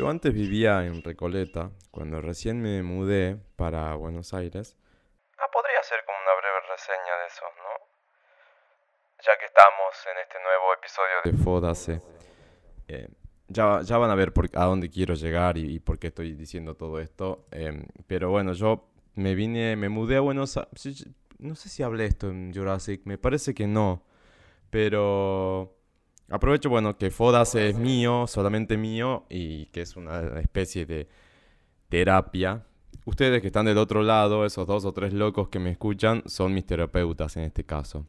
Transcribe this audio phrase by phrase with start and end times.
[0.00, 4.74] Yo antes vivía en Recoleta, cuando recién me mudé para Buenos Aires.
[5.36, 7.86] Ah, podría ser como una breve reseña de eso, ¿no?
[9.22, 11.32] Ya que estamos en este nuevo episodio de...
[11.32, 12.00] de Fódase.
[12.88, 13.08] Eh,
[13.48, 16.32] ya, ya van a ver por, a dónde quiero llegar y, y por qué estoy
[16.32, 17.44] diciendo todo esto.
[17.50, 21.08] Em, pero bueno, yo me vine, me mudé a Buenos Aires.
[21.38, 24.02] No sé si hablé esto en Jurassic, me parece que no.
[24.70, 25.76] Pero
[26.30, 31.08] aprovecho, bueno, que Fodase es mío, solamente mío, y que es una especie de
[31.88, 32.64] terapia.
[33.04, 36.54] Ustedes que están del otro lado, esos dos o tres locos que me escuchan, son
[36.54, 38.06] mis terapeutas en este caso.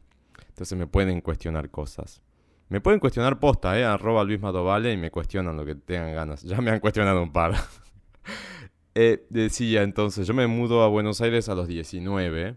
[0.48, 2.22] Entonces me pueden cuestionar cosas.
[2.68, 3.84] Me pueden cuestionar posta, ¿eh?
[3.84, 6.42] Arroba Luis Madovale y me cuestionan lo que tengan ganas.
[6.42, 7.54] Ya me han cuestionado un par.
[8.94, 12.56] eh, decía entonces, yo me mudo a Buenos Aires a los 19.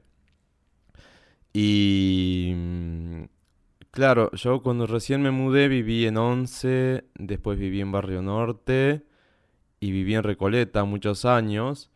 [1.54, 2.54] Y...
[3.96, 9.06] Claro, yo cuando recién me mudé viví en Once, después viví en Barrio Norte
[9.80, 11.90] y viví en Recoleta muchos años.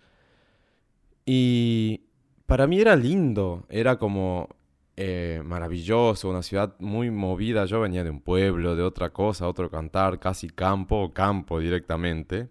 [1.26, 2.04] Y
[2.46, 4.48] para mí era lindo, era como
[4.96, 7.66] eh, maravilloso, una ciudad muy movida.
[7.66, 12.48] Yo venía de un pueblo, de otra cosa, otro cantar, casi campo o campo directamente.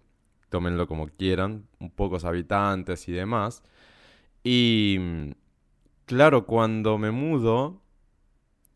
[0.51, 3.63] Tómenlo como quieran, pocos habitantes y demás.
[4.45, 5.31] Y mm,
[6.05, 7.81] claro, cuando me mudo,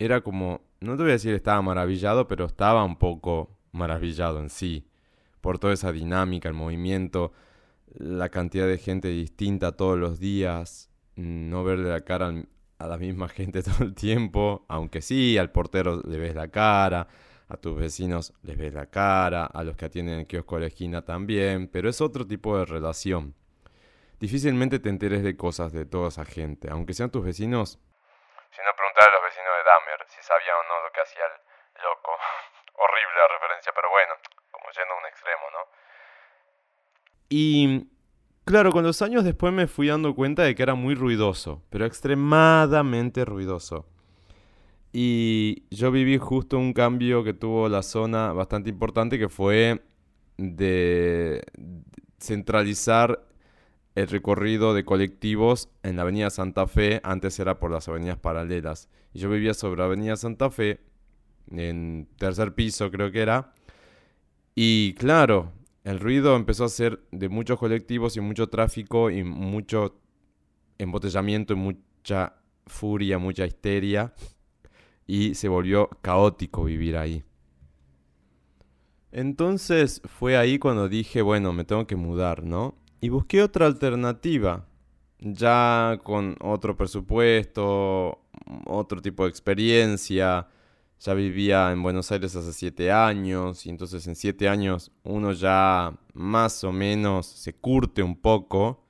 [0.05, 4.50] era como, no te voy a decir estaba maravillado, pero estaba un poco maravillado en
[4.50, 4.86] sí,
[5.41, 7.33] por toda esa dinámica, el movimiento,
[7.95, 12.33] la cantidad de gente distinta todos los días, no verle la cara
[12.78, 17.08] a la misma gente todo el tiempo, aunque sí, al portero le ves la cara,
[17.48, 20.67] a tus vecinos les ves la cara, a los que atienden el kiosco de la
[20.69, 23.34] esquina también, pero es otro tipo de relación.
[24.19, 27.79] Difícilmente te enteres de cosas de toda esa gente, aunque sean tus vecinos,
[28.52, 31.24] Si no, preguntar a los vecinos de Dahmer si sabían o no lo que hacía
[31.24, 32.13] el loco.
[32.77, 34.13] Horrible la referencia, pero bueno,
[34.51, 35.63] como yendo a un extremo, ¿no?
[37.29, 37.89] Y
[38.45, 41.86] claro, con los años después me fui dando cuenta de que era muy ruidoso, pero
[41.86, 43.86] extremadamente ruidoso.
[44.92, 49.80] Y yo viví justo un cambio que tuvo la zona bastante importante que fue
[50.36, 51.42] de
[52.19, 53.32] centralizar
[53.95, 58.89] el recorrido de colectivos en la Avenida Santa Fe, antes era por las avenidas paralelas.
[59.13, 60.80] Y yo vivía sobre Avenida Santa Fe,
[61.51, 63.52] en tercer piso creo que era.
[64.55, 65.52] Y claro,
[65.85, 70.01] el ruido empezó a ser de muchos colectivos y mucho tráfico y mucho
[70.79, 72.36] embotellamiento y mucha
[72.67, 74.14] furia, mucha histeria.
[75.07, 77.25] Y se volvió caótico vivir ahí.
[79.11, 82.82] Entonces fue ahí cuando dije, bueno, me tengo que mudar, ¿no?
[83.02, 84.64] Y busqué otra alternativa,
[85.18, 88.20] ya con otro presupuesto,
[88.64, 90.46] otro tipo de experiencia.
[91.01, 95.98] Ya vivía en Buenos Aires hace siete años y entonces en siete años uno ya
[96.14, 98.85] más o menos se curte un poco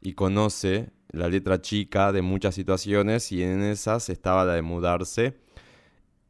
[0.00, 5.38] y conoce la letra chica de muchas situaciones y en esas estaba la de mudarse.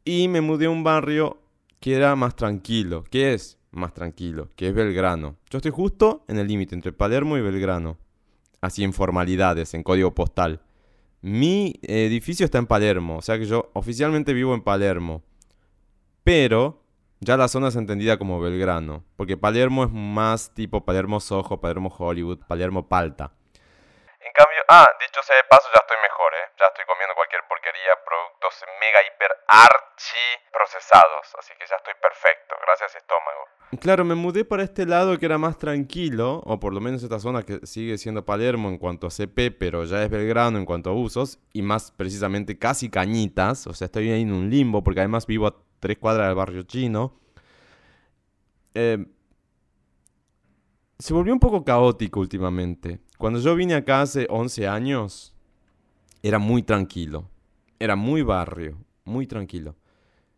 [0.05, 1.41] Y me mudé a un barrio
[1.79, 3.03] que era más tranquilo.
[3.09, 4.49] ¿Qué es más tranquilo?
[4.55, 5.37] Que es Belgrano.
[5.49, 7.97] Yo estoy justo en el límite entre Palermo y Belgrano.
[8.61, 10.61] Así en formalidades, en código postal.
[11.21, 15.23] Mi edificio está en Palermo, o sea que yo oficialmente vivo en Palermo.
[16.23, 16.83] Pero
[17.19, 21.93] ya la zona es entendida como Belgrano, porque Palermo es más tipo Palermo Soho, Palermo
[21.97, 23.31] Hollywood, Palermo Palta.
[24.19, 26.51] En cambio, ah, dicho sea de paso, ya estoy mejor, ¿eh?
[26.59, 27.15] Ya estoy comiendo
[28.05, 33.43] productos mega hiper archi procesados, así que ya estoy perfecto, gracias estómago.
[33.79, 37.19] Claro, me mudé para este lado que era más tranquilo, o por lo menos esta
[37.19, 40.91] zona que sigue siendo Palermo en cuanto a CP, pero ya es Belgrano en cuanto
[40.91, 44.99] a usos, y más precisamente casi Cañitas, o sea, estoy ahí en un limbo, porque
[44.99, 47.19] además vivo a tres cuadras del barrio chino.
[48.75, 49.05] Eh,
[50.99, 52.99] se volvió un poco caótico últimamente.
[53.17, 55.35] Cuando yo vine acá hace 11 años,
[56.21, 57.29] era muy tranquilo,
[57.83, 59.75] era muy barrio, muy tranquilo.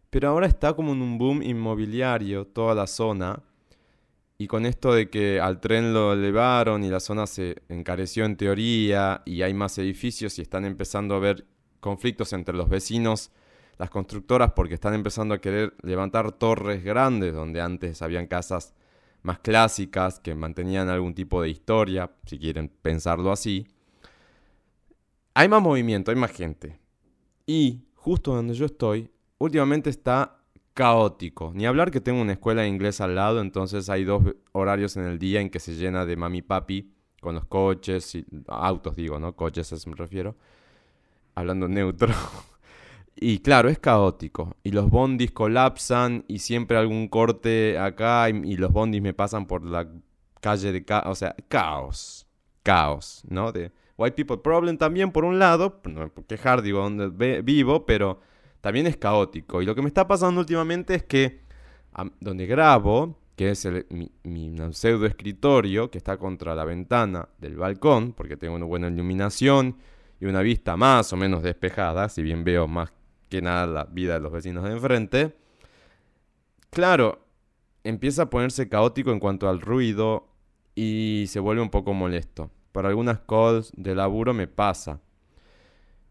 [0.10, 3.44] Pero ahora está como en un boom inmobiliario toda la zona.
[4.40, 8.36] Y con esto de que al tren lo elevaron y la zona se encareció en
[8.36, 11.46] teoría y hay más edificios y están empezando a haber
[11.80, 13.32] conflictos entre los vecinos,
[13.78, 18.74] las constructoras, porque están empezando a querer levantar torres grandes donde antes habían casas
[19.22, 23.68] más clásicas que mantenían algún tipo de historia, si quieren pensarlo así.
[25.36, 26.85] Hay más movimiento, hay más gente.
[27.46, 30.40] Y justo donde yo estoy, últimamente está
[30.74, 31.52] caótico.
[31.56, 35.06] Ni hablar que tengo una escuela de inglés al lado, entonces hay dos horarios en
[35.06, 39.20] el día en que se llena de mami papi con los coches, y, autos digo,
[39.20, 39.36] ¿no?
[39.36, 40.36] Coches eso me refiero.
[41.34, 42.14] Hablando neutro.
[43.18, 44.58] Y claro, es caótico.
[44.62, 49.66] Y los bondis colapsan y siempre algún corte acá y, los bondis me pasan por
[49.66, 49.88] la
[50.42, 51.06] calle de caos.
[51.08, 52.28] O sea, caos.
[52.62, 53.54] Caos, ¿no?
[53.54, 58.20] De White People Problem también, por un lado, no quejar, digo, donde vivo, pero
[58.62, 59.62] también es caótico.
[59.62, 61.46] Y lo que me está pasando últimamente es que
[62.20, 68.14] donde grabo, que es mi, mi, pseudo escritorio, que está contra la ventana del balcón,
[68.14, 69.78] porque tengo una buena iluminación
[70.20, 72.92] y una vista más o menos despejada, si bien veo más
[73.30, 75.36] que nada la vida de los vecinos de enfrente.
[76.70, 77.26] Claro,
[77.84, 80.28] empieza a ponerse caótico en cuanto al ruido
[80.74, 82.52] y se vuelve un poco molesto.
[82.76, 85.00] Por algunas calls de laburo me pasa.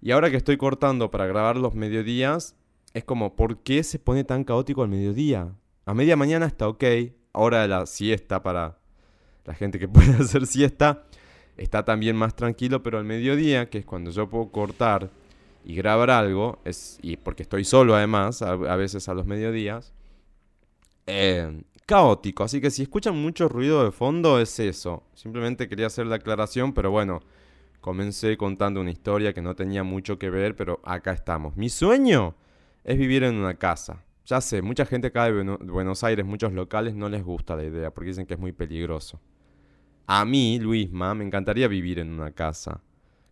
[0.01, 2.57] Y ahora que estoy cortando para grabar los mediodías,
[2.95, 5.53] es como, ¿por qué se pone tan caótico al mediodía?
[5.85, 6.83] A media mañana está ok,
[7.33, 8.79] hora de la siesta para
[9.45, 11.03] la gente que puede hacer siesta,
[11.59, 15.11] está también más tranquilo, pero al mediodía, que es cuando yo puedo cortar
[15.67, 19.93] y grabar algo, es, y porque estoy solo además, a, veces a los mediodías,
[21.07, 22.45] eh, caótico.
[22.45, 25.05] Así que si escuchan mucho ruido de fondo es eso.
[25.15, 27.21] Simplemente quería hacer la aclaración, pero bueno,
[27.81, 31.57] comencé contando una historia que no tenía mucho que ver, pero acá estamos.
[31.57, 32.35] Mi sueño
[32.83, 34.05] es vivir en una casa.
[34.27, 37.91] Ya sé, mucha gente acá de Buenos Aires, muchos locales, no les gusta la idea
[37.93, 39.21] porque dicen que es muy peligroso.
[40.07, 42.81] A mí, Luisma, me encantaría vivir en una casa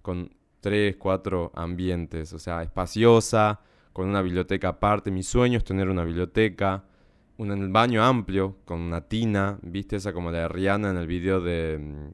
[0.03, 3.61] con tres, cuatro ambientes, o sea, espaciosa,
[3.93, 5.11] con una biblioteca aparte.
[5.11, 6.85] Mi sueño es tener una biblioteca,
[7.51, 11.41] un baño amplio, con una tina, viste esa como la de Rihanna en el video
[11.41, 11.79] de...
[11.79, 12.11] Mm,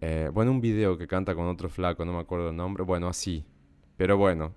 [0.00, 3.08] eh, bueno, un video que canta con otro flaco, no me acuerdo el nombre, bueno,
[3.08, 3.44] así.
[3.96, 4.54] Pero bueno,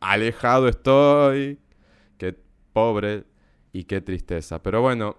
[0.00, 1.58] alejado estoy,
[2.16, 2.36] qué
[2.72, 3.24] pobre
[3.72, 4.62] y qué tristeza.
[4.62, 5.16] Pero bueno,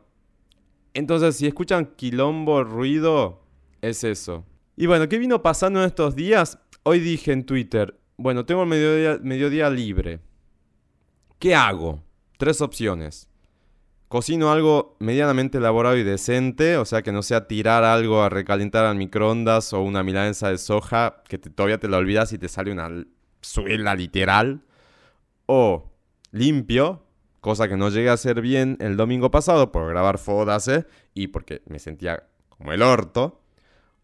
[0.94, 3.44] entonces si escuchan quilombo, ruido,
[3.81, 4.45] es eso.
[4.77, 6.57] Y bueno, ¿qué vino pasando en estos días?
[6.83, 10.19] Hoy dije en Twitter, bueno, tengo el mediodía, mediodía libre.
[11.39, 12.01] ¿Qué hago?
[12.38, 13.30] Tres opciones.
[14.07, 18.86] Cocino algo medianamente elaborado y decente, o sea que no sea tirar algo a recalentar
[18.86, 22.72] al microondas o una milanesa de soja que todavía te la olvidas y te sale
[22.72, 22.90] una
[23.42, 24.62] suela literal.
[25.48, 25.92] O
[26.31, 27.04] limpio,
[27.42, 31.62] cosa que no llegué a hacer bien el domingo pasado por grabar Fodase y porque
[31.66, 33.42] me sentía como el orto.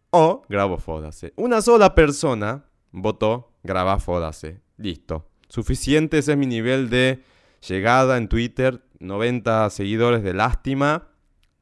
[0.10, 1.32] O grabo Fodase.
[1.38, 4.62] Una sola persona votó, graba, fódase.
[4.78, 5.28] Listo.
[5.48, 7.24] Suficiente, ese es mi nivel de
[7.68, 8.84] llegada en Twitter.
[9.00, 11.10] 90 seguidores de lástima.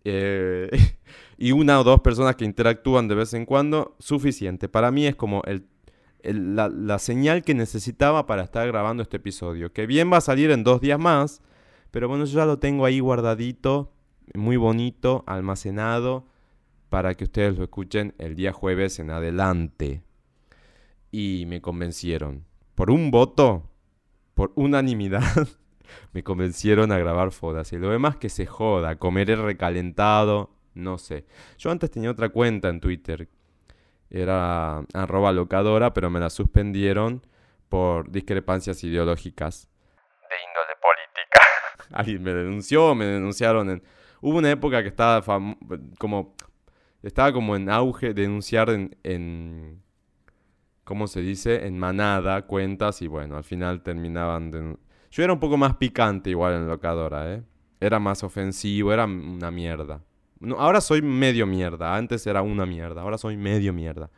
[0.04, 0.69] Eh,
[1.38, 3.96] y una o dos personas que interactúan de vez en cuando.
[4.00, 4.69] Suficiente.
[4.69, 5.42] Para mí es como
[6.24, 9.72] la, la señal que necesitaba para estar grabando este episodio.
[9.72, 11.42] Que bien va a salir en dos días más.
[11.92, 13.92] Pero bueno, yo ya lo tengo ahí guardadito.
[14.34, 16.28] Muy bonito, almacenado.
[16.90, 20.04] Para que ustedes lo escuchen el día jueves en adelante
[21.12, 22.46] y me convencieron.
[22.75, 23.69] Por un voto,
[24.34, 25.48] por unanimidad,
[26.13, 27.71] me convencieron a grabar fodas.
[27.74, 31.25] Y lo demás que se joda, comer el recalentado, no sé.
[31.57, 33.27] Yo antes tenía otra cuenta en Twitter,
[34.09, 37.25] era arroba locadora, pero me la suspendieron
[37.69, 39.69] por discrepancias ideológicas.
[40.30, 41.39] De índole política.
[41.91, 43.83] Alguien me denunció, me denunciaron en...
[44.21, 45.24] Hubo una época que estaba
[45.97, 46.36] como...
[47.01, 49.81] Estaba como en auge denunciar en
[50.89, 51.67] ¿cómo se dice?
[51.67, 54.75] En manada, cuentas y bueno, al final terminaban de...
[55.12, 57.44] Yo era un poco más picante igual en locadora, ¿eh?
[57.80, 60.01] Era más ofensivo, era una mierda.
[60.39, 64.10] No, ahora soy medio mierda, antes era una mierda, ahora soy medio mierda.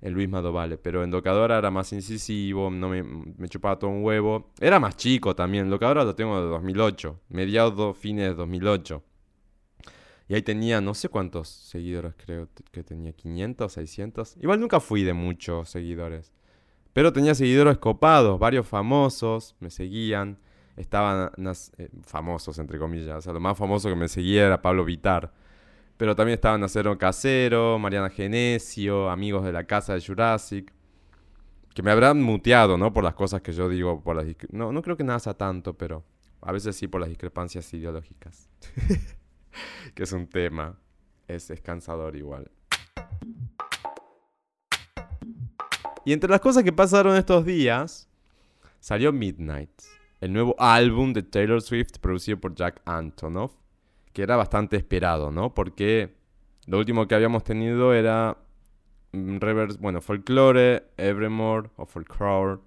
[0.00, 4.04] En Luis Madovale, pero en locadora era más incisivo, no me, me chupaba todo un
[4.04, 4.52] huevo.
[4.60, 9.02] Era más chico también, locadora lo tengo de 2008, mediados, fines de 2008.
[10.28, 14.36] Y ahí tenía no sé cuántos seguidores, creo que tenía 500, 600.
[14.38, 16.32] Igual nunca fui de muchos seguidores.
[16.94, 20.38] Pero tenía seguidores copados, varios famosos, me seguían.
[20.76, 21.30] Estaban
[21.78, 23.18] eh, famosos, entre comillas.
[23.18, 25.32] O sea, lo más famoso que me seguía era Pablo Vitar.
[25.96, 30.72] Pero también estaban Nacero Casero, Mariana Genesio, amigos de la casa de Jurassic.
[31.74, 32.92] Que me habrán muteado, ¿no?
[32.92, 34.00] Por las cosas que yo digo.
[34.00, 36.04] Por las no, no creo que nada sea tanto, pero
[36.42, 38.48] a veces sí por las discrepancias ideológicas.
[39.94, 40.78] que es un tema.
[41.26, 42.50] Es, cansador igual.
[46.04, 48.08] Y entre las cosas que pasaron estos días,
[48.80, 49.70] salió Midnight,
[50.20, 53.52] el nuevo álbum de Taylor Swift producido por Jack Antonoff,
[54.12, 55.54] que era bastante esperado, ¿no?
[55.54, 56.14] Porque
[56.66, 58.36] lo último que habíamos tenido era
[59.12, 62.60] mm, reverse, bueno, Folklore, Evermore o Folklore,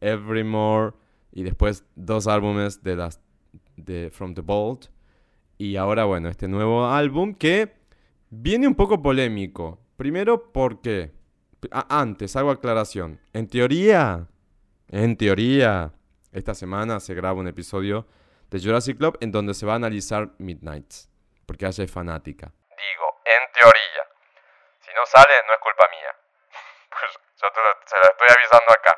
[0.00, 0.92] Evermore
[1.32, 3.20] y después dos álbumes de las
[3.76, 4.86] de From the Vault
[5.62, 7.72] y ahora, bueno, este nuevo álbum que
[8.30, 9.78] viene un poco polémico.
[9.96, 11.12] Primero porque,
[11.70, 13.20] antes, hago aclaración.
[13.32, 14.26] En teoría,
[14.88, 15.92] en teoría,
[16.32, 18.06] esta semana se graba un episodio
[18.50, 21.08] de Jurassic Club en donde se va a analizar Midnights,
[21.46, 22.52] porque ella es fanática.
[22.76, 24.02] Digo, en teoría.
[24.80, 26.12] Si no sale, no es culpa mía.
[26.92, 28.94] Pues yo te lo, se lo estoy avisando acá.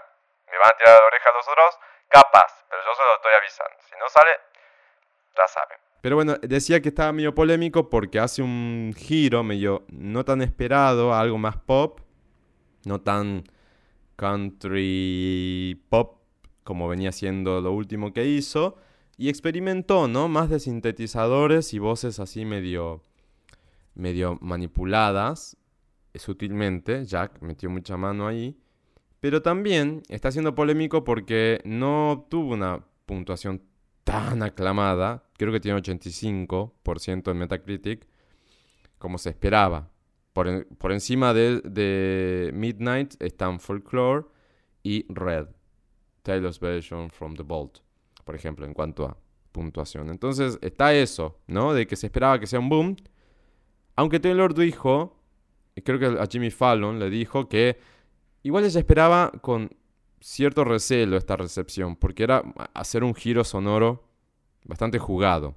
[0.50, 1.78] Me van a tirar de oreja los otros,
[2.08, 3.76] capaz, pero yo se lo estoy avisando.
[3.88, 4.30] Si no sale,
[5.36, 5.78] ya saben.
[6.02, 11.14] Pero bueno, decía que estaba medio polémico porque hace un giro medio no tan esperado,
[11.14, 12.00] algo más pop,
[12.86, 13.44] no tan
[14.16, 16.24] country pop
[16.64, 18.76] como venía siendo lo último que hizo,
[19.16, 20.28] y experimentó, ¿no?
[20.28, 23.02] Más de sintetizadores y voces así medio,
[23.94, 25.56] medio manipuladas,
[26.14, 28.58] eh, sutilmente, Jack metió mucha mano ahí,
[29.20, 33.62] pero también está siendo polémico porque no tuvo una puntuación
[34.02, 38.06] tan aclamada, creo que tiene 85% en Metacritic,
[38.98, 39.90] como se esperaba.
[40.34, 44.26] Por, encima de, de, Midnight están Folklore
[44.82, 45.46] y Red,
[46.24, 47.78] Taylor's Version from the Vault,
[48.24, 49.16] por ejemplo, en cuanto a
[49.52, 50.10] puntuación.
[50.10, 51.72] Entonces está eso, ¿no?
[51.72, 52.96] De que se esperaba que sea un boom.
[53.94, 55.16] Aunque Taylor dijo,
[55.76, 57.78] y creo que a Jimmy Fallon le dijo que
[58.42, 59.70] igual ella esperaba con
[60.20, 62.42] cierto recelo esta recepción, porque era
[62.74, 64.02] hacer un giro sonoro
[64.64, 65.54] bastante jugado.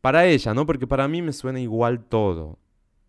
[0.00, 0.64] Para ella, ¿no?
[0.64, 2.58] Porque para mí me suena igual todo.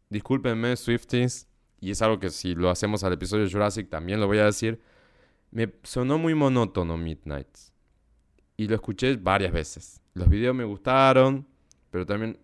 [0.10, 1.48] Discúlpenme, Swifties,
[1.80, 4.82] y es algo que si lo hacemos al episodio Jurassic también lo voy a decir.
[5.51, 7.72] Me sonó muy monótono Midnights.
[8.58, 10.01] Y lo escuché varias veces.
[10.13, 11.48] Los videos me gustaron,
[11.92, 12.39] pero también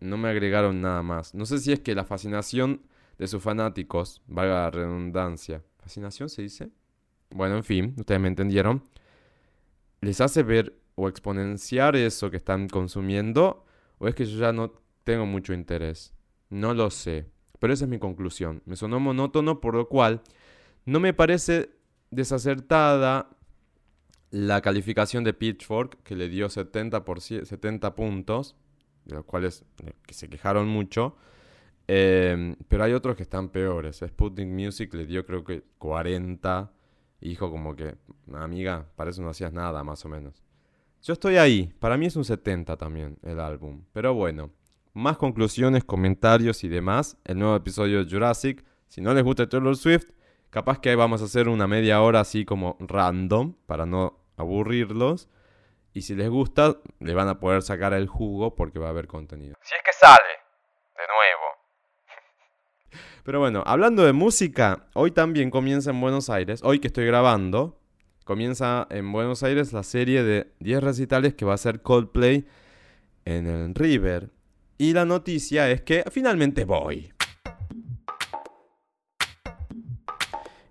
[0.00, 1.34] no me agregaron nada más.
[1.34, 2.82] No sé si es que la fascinación
[3.18, 5.62] de sus fanáticos, valga la redundancia.
[5.78, 6.70] ¿Fascinación se dice?
[7.30, 8.82] bueno, en fin, ustedes me entendieron,
[10.00, 13.64] les hace ver o exponenciar eso que están consumiendo,
[13.98, 14.72] o es que yo ya no
[15.04, 16.14] tengo mucho interés.
[16.50, 17.26] No lo sé,
[17.58, 18.62] pero esa es mi conclusión.
[18.64, 20.22] Me sonó monótono, por lo cual
[20.84, 21.70] no me parece
[22.10, 23.30] desacertada
[24.30, 28.56] la calificación de Pitchfork, que le dio 70, por 70 puntos,
[29.04, 31.16] de los cuales eh, que se quejaron mucho.
[31.90, 34.02] Eh, pero hay otros que están peores.
[34.06, 36.70] Sputnik Music le dio creo que 40
[37.20, 37.96] dijo como que,
[38.34, 40.42] amiga, para eso no hacías nada, más o menos.
[41.02, 41.72] Yo estoy ahí.
[41.78, 43.82] Para mí es un 70 también el álbum.
[43.92, 44.50] Pero bueno,
[44.94, 47.16] más conclusiones, comentarios y demás.
[47.24, 48.64] El nuevo episodio de Jurassic.
[48.88, 50.06] Si no les gusta Taylor Swift,
[50.50, 55.28] capaz que ahí vamos a hacer una media hora así como random para no aburrirlos.
[55.92, 59.06] Y si les gusta, le van a poder sacar el jugo porque va a haber
[59.06, 59.56] contenido.
[59.62, 60.22] Si es que sale,
[60.96, 62.98] de nuevo.
[63.24, 67.80] Pero bueno, hablando de música, hoy también comienza en Buenos Aires, hoy que estoy grabando,
[68.24, 72.46] comienza en Buenos Aires la serie de 10 recitales que va a ser Coldplay
[73.24, 74.30] en el River.
[74.80, 77.12] Y la noticia es que finalmente voy.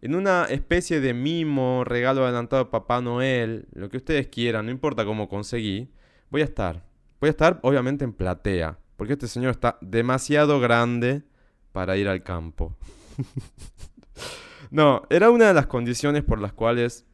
[0.02, 4.72] En una especie de mimo, regalo adelantado de Papá Noel, lo que ustedes quieran, no
[4.72, 5.92] importa cómo conseguí,
[6.30, 6.86] voy a estar.
[7.20, 11.24] Voy a estar obviamente en platea, porque este señor está demasiado grande
[11.74, 12.78] para ir al campo.
[14.72, 17.06] no, era una de las condiciones por las cuales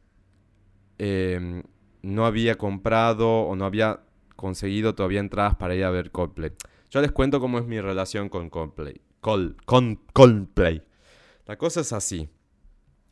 [0.98, 1.64] em,
[2.02, 4.04] no había comprado o no había
[4.36, 6.52] conseguido todavía entradas para ir a ver Coldplay.
[6.94, 9.00] Yo les cuento cómo es mi relación con Coldplay.
[9.20, 10.80] Coldplay.
[11.44, 12.28] La cosa es así.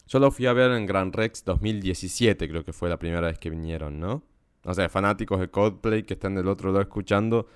[0.06, 3.40] Yo lo fui a ver en Grand Rex 2017, creo que fue la primera vez
[3.40, 4.22] que vinieron, ¿no?
[4.62, 7.48] O sea, fanáticos de Coldplay que están del otro lado escuchando,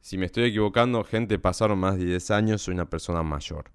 [0.00, 3.72] si me estoy equivocando, gente, pasaron más de 10 años, soy una persona mayor.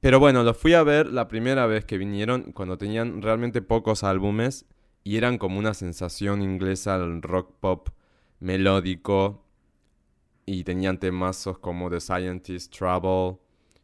[0.00, 4.04] Pero bueno, los fui a ver la primera vez que vinieron, cuando tenían realmente pocos
[4.04, 4.66] álbumes
[5.04, 7.88] y eran como una sensación inglesa al rock pop
[8.40, 9.45] melódico
[10.46, 13.38] y tenían temazos como The Scientist, Trouble,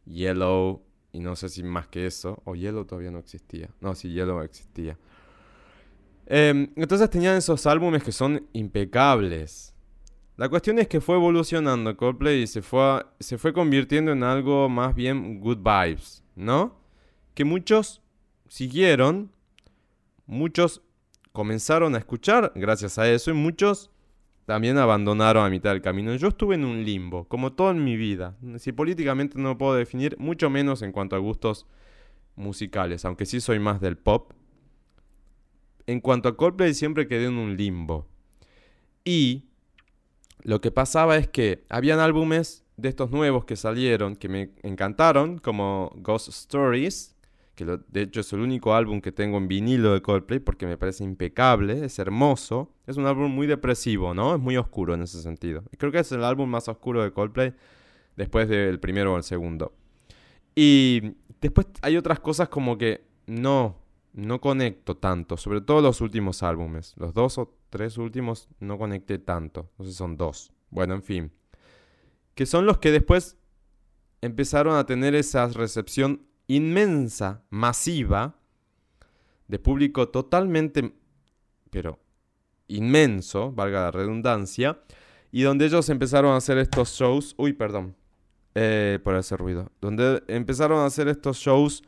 [0.05, 3.69] Yellow y no sé si más que eso, o Yellow todavía no existía.
[3.81, 4.97] No, sí, Yellow existía.
[6.25, 9.75] Em, entonces tenían esos álbumes que son impecables.
[10.37, 14.67] La cuestión es que fue evolucionando Coldplay y se fue, se fue convirtiendo en algo
[14.69, 16.79] más bien good vibes, ¿no?
[17.35, 18.01] Que muchos
[18.47, 19.31] siguieron,
[20.25, 20.81] muchos
[21.31, 23.91] comenzaron a escuchar gracias a eso y muchos
[24.45, 26.13] también abandonaron a mitad del camino.
[26.15, 28.35] Yo estuve en un limbo, como todo en mi vida.
[28.57, 31.65] Si políticamente no puedo definir, mucho menos en cuanto a gustos
[32.35, 34.33] musicales, aunque sí soy más del pop.
[35.85, 38.07] En cuanto a Coldplay siempre quedé en un limbo.
[39.05, 39.45] Y
[40.43, 45.37] lo que pasaba es que habían álbumes de estos nuevos que salieron que me encantaron,
[45.37, 47.12] como Ghost Stories,
[47.55, 50.77] que de hecho es el único álbum que tengo en vinilo de Coldplay porque me
[50.77, 52.73] parece impecable, es hermoso.
[52.87, 54.35] Es un álbum muy depresivo, ¿no?
[54.35, 55.63] Es muy oscuro en ese sentido.
[55.77, 57.53] Creo que es el álbum más oscuro de Coldplay
[58.15, 59.73] después del primero o el segundo.
[60.55, 63.77] Y después hay otras cosas como que no,
[64.13, 66.95] no conecto tanto, sobre todo los últimos álbumes.
[66.97, 70.51] Los dos o tres últimos no conecté tanto, no sé, son dos.
[70.69, 71.31] Bueno, en fin.
[72.33, 73.37] Que son los que después
[74.21, 76.21] empezaron a tener esa recepción
[76.55, 78.35] inmensa, masiva,
[79.47, 80.93] de público totalmente,
[81.69, 81.99] pero
[82.67, 84.79] inmenso, valga la redundancia,
[85.31, 87.95] y donde ellos empezaron a hacer estos shows, uy, perdón,
[88.55, 91.83] eh, por ese ruido, donde empezaron a hacer estos shows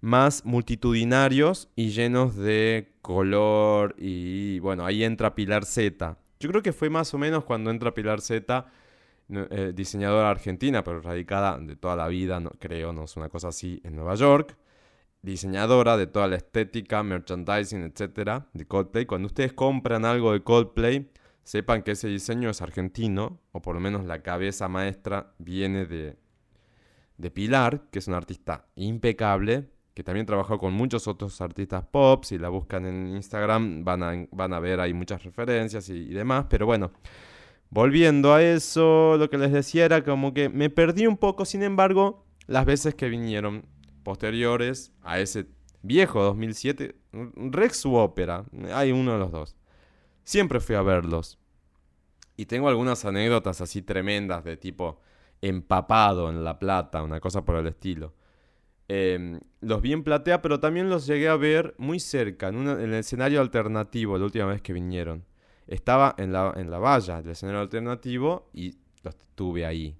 [0.00, 6.16] más multitudinarios y llenos de color y bueno, ahí entra Pilar Z.
[6.38, 8.66] Yo creo que fue más o menos cuando entra Pilar Z,
[9.28, 13.80] eh, diseñadora argentina, pero radicada de toda la vida, creo, no es una cosa así,
[13.84, 14.56] en Nueva York.
[15.22, 19.06] Diseñadora de toda la estética, merchandising, etcétera, de Coldplay.
[19.06, 21.10] Cuando ustedes compran algo de Coldplay,
[21.42, 26.16] sepan que ese diseño es argentino, o por lo menos la cabeza maestra viene de,
[27.18, 32.24] de Pilar, que es una artista impecable, que también trabajó con muchos otros artistas pop.
[32.24, 36.44] Si la buscan en Instagram van a, van a ver, hay muchas referencias y, demás.
[36.50, 36.92] Pero bueno,
[37.70, 41.44] volviendo a eso, lo que les decía era como que me perdí un poco.
[41.44, 43.66] Sin embargo, las veces que vinieron
[44.02, 45.46] posteriores a ese
[45.82, 49.56] viejo 2007, Rex u Ópera, hay uno de los dos.
[50.24, 51.38] Siempre fui a verlos.
[52.36, 55.00] Y tengo algunas anécdotas así tremendas de tipo
[55.40, 58.14] empapado en La Plata, una cosa por el estilo.
[58.88, 62.94] Em, los vi en platea, pero también los llegué a ver muy cerca, en, el
[62.94, 65.24] escenario alternativo, la última vez que vinieron.
[65.66, 69.96] Estaba en la, en la valla del escenario alternativo y los tuve ahí.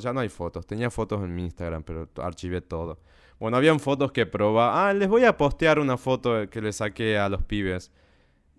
[0.00, 3.00] ya no hay fotos, tenía fotos en mi Instagram, pero archivé todo.
[3.40, 4.88] Bueno, habían fotos que probaba.
[4.88, 7.92] Ah, les voy a postear una foto que le saqué a los pibes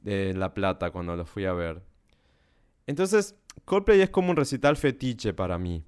[0.02, 1.82] de La Plata cuando los fui a ver.
[2.88, 3.36] Entonces,
[3.66, 5.84] Coldplay es como un recital fetiche para mí.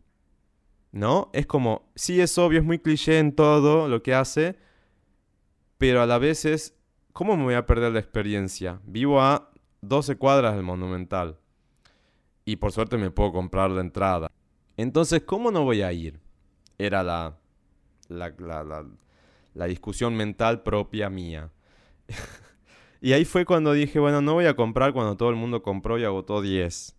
[0.92, 1.30] ¿no?
[1.34, 4.58] Es como, sí es obvio, es muy cliché en todo lo que hace,
[5.78, 6.76] pero a la vez es,
[7.14, 8.82] ¿cómo me voy a perder la experiencia?
[8.86, 9.51] Vivo a
[9.82, 11.38] 12 cuadras del Monumental
[12.46, 14.32] y por suerte me puedo comprar la entrada.
[14.78, 16.20] Entonces, ¿cómo no voy a ir?
[16.78, 17.38] Era la,
[18.08, 18.34] la,
[19.54, 21.52] la, discusión mental propia mía.
[23.02, 26.00] y ahí fue cuando dije, bueno, no voy a comprar cuando todo el mundo compró
[26.00, 26.96] y agotó 10.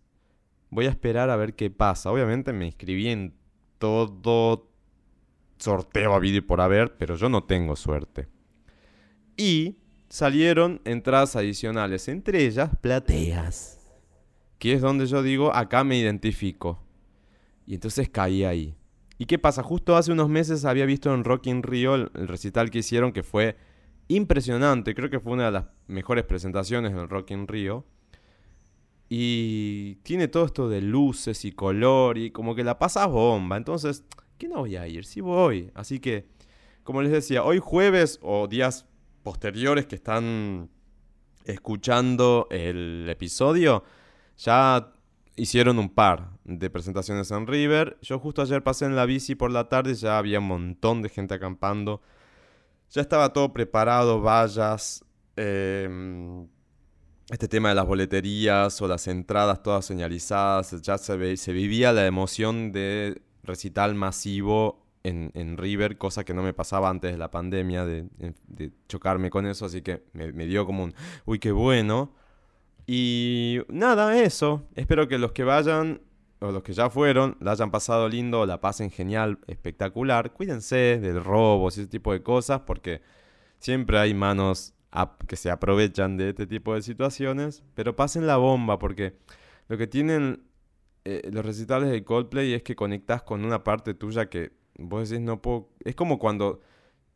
[0.69, 2.11] Voy a esperar a ver qué pasa.
[2.11, 3.35] Obviamente me inscribí en
[3.77, 4.69] todo
[5.57, 8.27] sorteo a y por haber, pero yo no tengo suerte.
[9.37, 9.77] Y
[10.13, 13.79] salieron entradas adicionales, entre ellas plateas,
[14.59, 16.79] que es donde yo digo, acá me identifico.
[17.65, 18.75] Y entonces caí ahí.
[19.17, 19.63] ¿Y qué pasa?
[19.63, 23.23] Justo hace unos meses había visto en Rock in Rio el, recital que hicieron, que
[23.23, 23.57] fue
[24.07, 24.93] impresionante.
[24.93, 27.83] Creo que fue una de las mejores presentaciones en Rock in Rio.
[29.09, 33.57] Y tiene todo esto de luces y color y como que la pasas bomba.
[33.57, 34.05] Entonces,
[34.37, 35.05] ¿qué no voy a ir?
[35.05, 35.71] Sí voy.
[35.73, 36.27] Así que,
[36.83, 38.85] como les decía, hoy jueves o días
[39.23, 40.69] posteriores que están
[41.45, 43.83] escuchando el episodio,
[44.37, 44.91] ya
[45.35, 47.97] hicieron un par de presentaciones en River.
[48.01, 51.09] Yo justo ayer pasé en la bici por la tarde, ya había un montón de
[51.09, 52.01] gente acampando.
[52.91, 55.03] Ya estaba todo preparado, vallas,
[55.35, 55.89] eh,
[57.29, 62.05] este tema de las boleterías o las entradas todas señalizadas, ya se, se vivía la
[62.05, 67.85] emoción de recital masivo en, River, cosa que no me pasaba antes de la pandemia,
[67.85, 68.07] de,
[68.87, 70.93] chocarme con eso, así que me, dio como un,
[71.25, 72.13] uy, qué bueno.
[72.87, 74.67] Y nada, eso.
[74.75, 76.01] Espero que los que vayan,
[76.39, 80.33] o los que ya fueron, la hayan pasado lindo, la pasen genial, espectacular.
[80.33, 83.01] Cuídense del robo ese tipo de cosas, porque
[83.59, 84.73] siempre hay manos
[85.27, 89.17] que se aprovechan de este tipo de situaciones, pero pasen la bomba porque
[89.67, 90.43] lo que tienen
[91.05, 95.23] eh, los recitales de Coldplay es que conectas con una parte tuya que vos decís
[95.23, 95.69] no puedo...
[95.83, 96.61] Es como cuando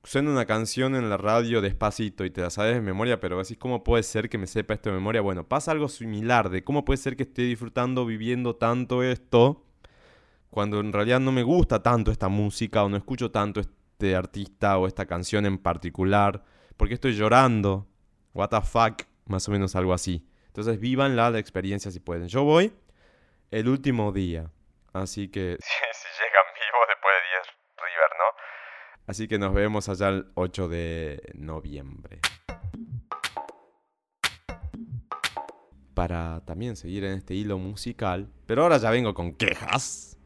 [0.03, 3.57] suena una canción en la radio despacito y te la sabes de memoria, pero decís,
[3.57, 5.21] ¿cómo puede ser que me sepa esto de memoria?
[5.21, 9.65] Bueno, pasa algo similar de cómo puede ser que esté disfrutando, viviendo tanto esto,
[10.49, 14.77] cuando en realidad no me gusta tanto esta música o no escucho tanto este artista
[14.77, 16.43] o esta canción en particular.
[16.77, 17.87] ¿Por qué estoy llorando?
[18.33, 20.25] What the fuck, más o menos algo así.
[20.47, 22.27] Entonces vivan la experiencia si pueden.
[22.27, 22.73] Yo voy
[23.51, 24.49] el último día,
[24.93, 25.57] así que...
[25.59, 28.29] si llegan vivos después de 10 River, ¿no?
[29.07, 32.19] Así que nos vemos allá el 8 de noviembre.
[35.95, 40.19] Para también seguir en este hilo musical, pero ahora ya vengo con quejas.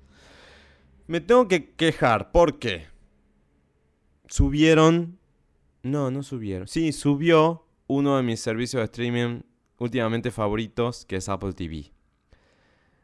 [1.07, 2.87] Me tengo que quejar porque
[4.27, 5.21] subieron
[5.83, 6.67] no, no subieron.
[6.67, 9.41] Sí, subió uno de mis servicios de streaming
[9.77, 11.91] últimamente favoritos, que es Apple TV.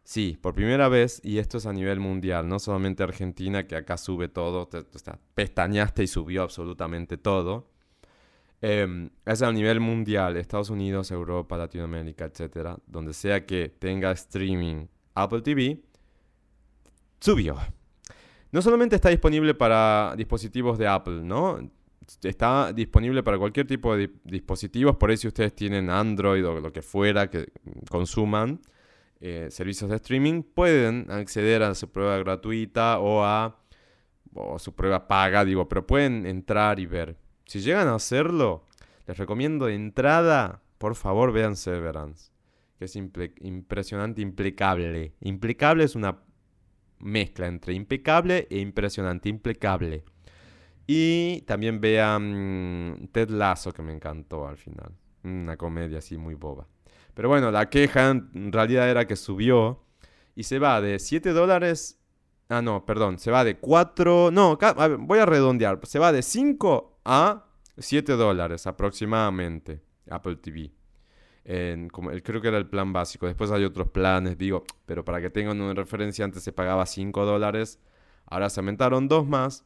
[0.08, 3.98] Sí, por primera vez, y esto es a nivel mundial, no solamente Argentina, que acá
[3.98, 7.68] sube todo, sea, pestañaste y subió absolutamente todo.
[8.62, 14.88] Eh, es a nivel mundial, Estados Unidos, Europa, Latinoamérica, etcétera, donde sea que tenga streaming
[15.14, 15.84] Apple TV,
[17.20, 17.58] subió.
[18.54, 21.60] No solamente está disponible para dispositivos de Apple, ¿no?
[22.24, 26.72] Está disponible para cualquier tipo de dispositivos, por ahí si ustedes tienen Android o lo
[26.72, 27.52] que fuera que
[27.90, 28.62] consuman
[29.20, 33.60] eh, servicios de streaming, pueden acceder a su prueba gratuita o a
[34.60, 37.18] su prueba paga, digo, pero pueden entrar y ver.
[37.46, 38.66] Si llegan a hacerlo,
[39.08, 42.32] les recomiendo de entrada, por favor, vean Severance,
[42.78, 45.14] que es impresionante, impecable.
[45.22, 46.20] Impecable es una
[47.00, 50.04] mezcla entre impecable e impresionante, impecable.
[50.86, 54.94] Y también vean Ted Lasso, que me encantó al final.
[55.24, 56.68] Una comedia así muy boba.
[57.18, 59.84] Pero bueno, la queja en realidad era que subió
[60.36, 62.00] y se va de 7 dólares.
[62.48, 64.30] Ah, no, perdón, se va de 4.
[64.30, 64.56] No,
[65.00, 65.80] voy a redondear.
[65.82, 70.72] Se va de 5 a 7 dólares aproximadamente Apple TV
[71.92, 73.26] como, creo que era el plan básico.
[73.26, 77.26] Después hay otros planes, digo, pero para que tengan una referencia, antes se pagaba 5
[77.26, 77.80] dólares,
[78.28, 79.66] ahora se aumentaron dos más,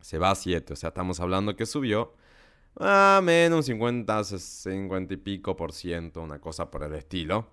[0.00, 0.72] se va a 7.
[0.72, 2.14] O sea, estamos hablando que subió
[2.78, 7.48] a menos un 50, 50 y pico por ciento, una cosa por el estilo.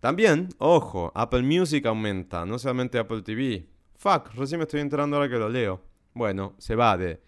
[0.00, 3.66] También, ojo, Apple Music aumenta, no solamente Apple TV.
[3.96, 5.82] Fuck, recién me estoy enterando ahora que lo leo.
[6.14, 7.20] Bueno, se va de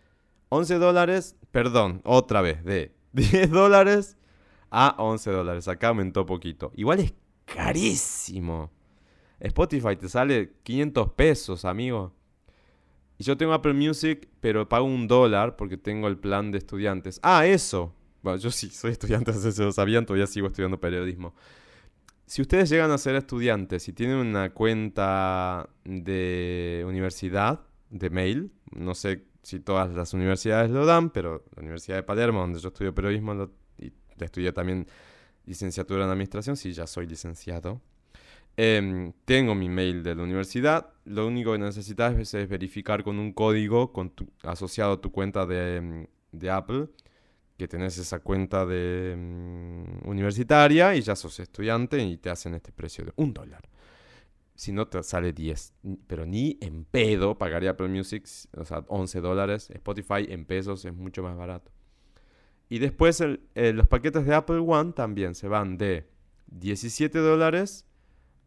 [0.50, 4.16] 11 dólares, perdón, otra vez, de 10 dólares
[4.70, 5.68] a 11 dólares.
[5.68, 6.72] Acá aumentó poquito.
[6.76, 8.70] Igual es carísimo.
[9.40, 12.12] Spotify te sale 500 pesos, amigo.
[13.20, 17.20] Y yo tengo Apple Music, pero pago un dólar porque tengo el plan de estudiantes.
[17.22, 17.94] Ah, eso.
[18.22, 21.34] Bueno, yo sí soy estudiante, si se lo sabían, todavía sigo estudiando periodismo.
[22.24, 28.94] Si ustedes llegan a ser estudiantes y tienen una cuenta de universidad, de mail, no
[28.94, 32.94] sé si todas las universidades lo dan, pero la Universidad de Palermo, donde yo estudio
[32.94, 33.50] periodismo, lo
[34.18, 34.86] estudié también
[35.44, 37.82] licenciatura en administración, sí, ya soy licenciado.
[38.56, 40.92] Em, tengo mi mail de la universidad.
[41.04, 43.92] Lo único que necesitas es, verificar con un código
[44.42, 46.88] asociado a tu cuenta de, em, de, Apple,
[47.56, 52.72] que tenés esa cuenta de em, universitaria y ya sos estudiante y te hacen este
[52.72, 53.68] precio de un dólar.
[54.54, 55.72] Si no, te sale 10.
[56.06, 59.70] Pero ni en pedo pagaría Apple Music, o sea, 11 dólares.
[59.70, 61.70] Spotify en pesos es mucho más barato.
[62.68, 66.06] Y después eh, los paquetes de Apple One también se van de
[66.48, 67.86] 17 dólares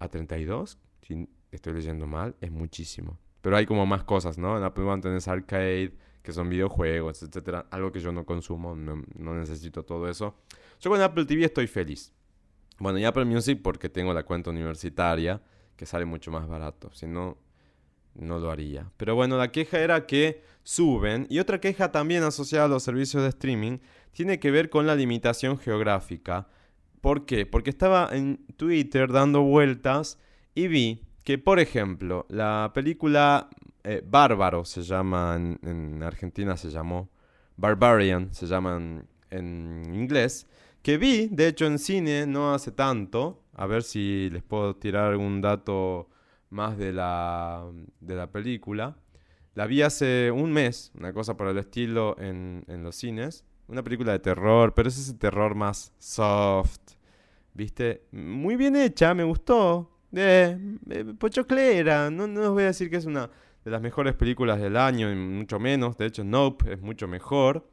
[0.04, 0.78] a 32.
[1.02, 3.20] Si estoy leyendo mal, es muchísimo.
[3.42, 4.58] Pero hay como más cosas, ¿no?
[4.58, 7.68] En Apple One tenés arcade, que son videojuegos, etcétera.
[7.72, 10.36] Algo que yo no consumo, no, no, necesito todo eso.
[10.80, 12.14] Yo con Apple TV estoy feliz.
[12.80, 15.42] Bueno, y Apple Music porque tengo la cuenta universitaria,
[15.76, 16.90] que sale mucho más barato.
[16.94, 17.38] Si no,
[18.16, 18.90] no lo haría.
[18.98, 21.28] Pero bueno, la queja era que suben.
[21.30, 23.80] Y otra queja también asociada a los servicios de streaming
[24.12, 26.48] tiene que ver con la limitación geográfica.
[27.04, 27.46] ¿Por qué?
[27.46, 30.18] Porque estaba en Twitter dando vueltas
[30.56, 33.50] y vi que, por ejemplo, la película
[33.84, 37.10] eh, Bárbaro se llama en, Argentina, se llamó
[37.58, 38.78] Barbarian, se llama
[39.32, 40.48] en, inglés,
[40.82, 43.44] que vi, de hecho, en cine no hace tanto.
[43.52, 46.08] A ver si les puedo tirar algún dato
[46.52, 48.96] más de la, de la película.
[49.56, 53.44] La vi hace un mes, una cosa por el estilo en, en los cines.
[53.68, 56.80] Una película de terror, pero es ese terror más soft.
[57.54, 58.06] ¿Viste?
[58.12, 59.90] Muy bien hecha, me gustó.
[60.14, 60.58] Eh,
[60.90, 61.04] eh.
[62.12, 63.30] No, no os voy a decir que es una
[63.64, 65.98] de las mejores películas del año, y mucho menos.
[65.98, 67.68] De hecho, Nope es mucho mejor.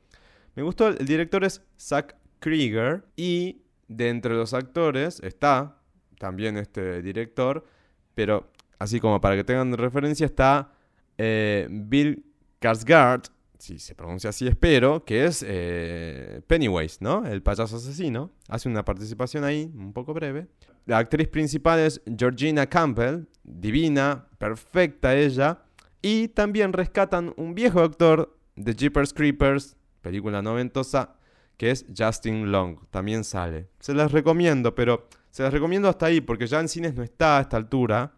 [0.55, 3.05] Me gustó, el director es Zack Krieger.
[3.17, 5.79] Y de entre los actores está
[6.19, 7.67] también este director.
[8.15, 10.73] Pero así como para que tengan referencia, está
[11.19, 12.25] eh, Bill
[12.61, 17.27] Skarsgård, si se pronuncia así espero, que es eh, Pennywise, ¿no?
[17.27, 18.33] El payaso asesino.
[18.49, 20.49] Hace una participación ahí, un poco breve.
[20.87, 25.63] La actriz principal es Georgina Campbell, divina, perfecta ella.
[26.03, 31.17] Y también rescatan un viejo actor de Jeepers Creepers, película noventosa,
[31.59, 32.79] que es Justin Long.
[32.91, 33.69] También sale.
[33.79, 37.39] Se las recomiendo, pero se las recomiendo hasta ahí, porque ya en cines no está
[37.39, 38.15] a esta altura.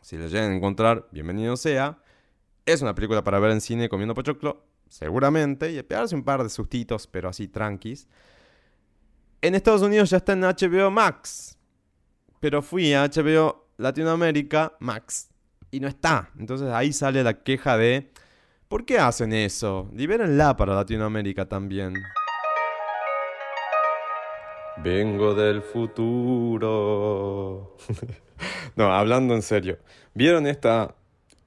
[0.00, 1.98] Si la llegan a encontrar, bienvenido sea.
[2.66, 6.48] Es una película para ver en cine comiendo pochoclo, seguramente, y pegarse un par de
[6.48, 8.08] sustitos, pero así tranquis.
[9.42, 11.58] En Estados Unidos ya está en HBO Max,
[12.40, 15.28] pero fui a HBO Latinoamérica Max
[15.70, 16.30] y no está.
[16.38, 18.10] Entonces ahí sale la queja de,
[18.68, 19.90] ¿por qué hacen eso?
[19.92, 21.92] Libérenla para Latinoamérica también.
[24.78, 26.66] Vengo del futuro.
[28.76, 29.78] no, hablando en serio.
[30.14, 30.94] ¿Vieron esta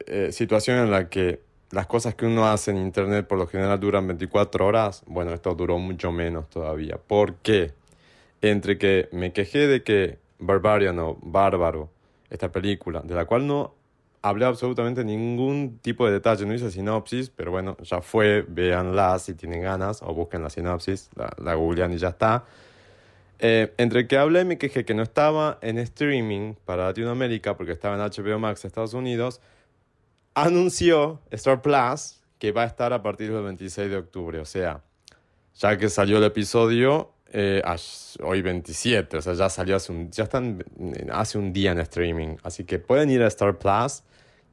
[0.08, 1.42] eh, situación en la que
[1.72, 5.54] las cosas que uno hace en internet por lo general duran 24 horas, bueno, esto
[5.54, 6.98] duró mucho menos todavía.
[6.98, 7.74] ¿Por qué?
[8.42, 11.90] Entre que me quejé de que Barbarian o Bárbaro,
[12.30, 13.76] esta película, de la cual no
[14.22, 19.34] hablé absolutamente ningún tipo de detalle, no hice sinopsis, pero bueno, ya fue, véanla si
[19.34, 22.46] tienen ganas o busquen la sinopsis, la, la googlean y ya está.
[23.40, 27.72] Eh, entre que hablé y me quejé que no estaba en streaming para Latinoamérica porque
[27.72, 29.42] estaba en HBO Max Estados Unidos,
[30.38, 34.40] anunció Star Plus que va a estar a partir del 26 de octubre.
[34.40, 34.84] O sea,
[35.56, 37.64] ya que salió el episodio, eh,
[38.22, 40.64] hoy 27, o sea, ya salió hace un, ya están
[41.12, 42.38] hace un día en streaming.
[42.44, 44.04] Así que pueden ir a Star Plus,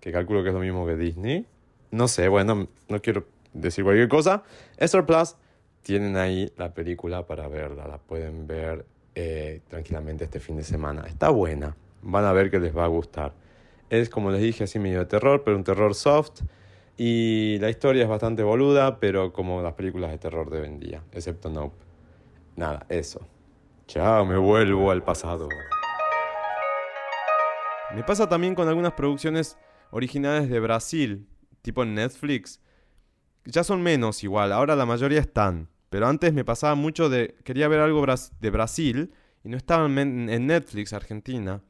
[0.00, 1.46] que calculo que es lo mismo que Disney.
[1.90, 4.42] No sé, bueno, no quiero decir cualquier cosa.
[4.78, 5.36] Star Plus
[5.82, 11.04] tienen ahí la película para verla, la pueden ver eh, tranquilamente este fin de semana.
[11.06, 13.43] Está buena, van a ver que les va a gustar.
[13.90, 16.42] Es como les dije, así medio de terror, pero un terror soft.
[16.96, 20.80] Y la historia es bastante boluda, pero como las películas de terror de hoy en
[20.80, 21.76] día, excepto Nope.
[22.56, 23.26] Nada, eso.
[23.86, 25.48] Chao, me vuelvo al pasado.
[27.94, 29.58] Me pasa también con algunas producciones
[29.90, 31.26] originales de Brasil,
[31.62, 32.60] tipo en Netflix.
[33.44, 35.68] Ya son menos igual, ahora la mayoría están.
[35.90, 37.36] Pero antes me pasaba mucho de.
[37.44, 38.04] Quería ver algo
[38.40, 39.12] de Brasil
[39.44, 41.62] y no estaban en Netflix, Argentina.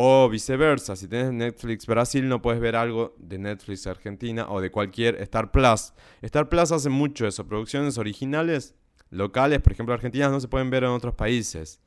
[0.00, 4.70] O viceversa, si tienes Netflix Brasil no puedes ver algo de Netflix Argentina o de
[4.70, 5.92] cualquier Star Plus.
[6.22, 8.76] Star Plus hace mucho eso, producciones originales
[9.10, 11.80] locales, por ejemplo, argentinas no se pueden ver en otros países.